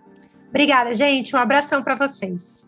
[0.49, 1.35] Obrigada, gente.
[1.35, 2.67] Um abração para vocês.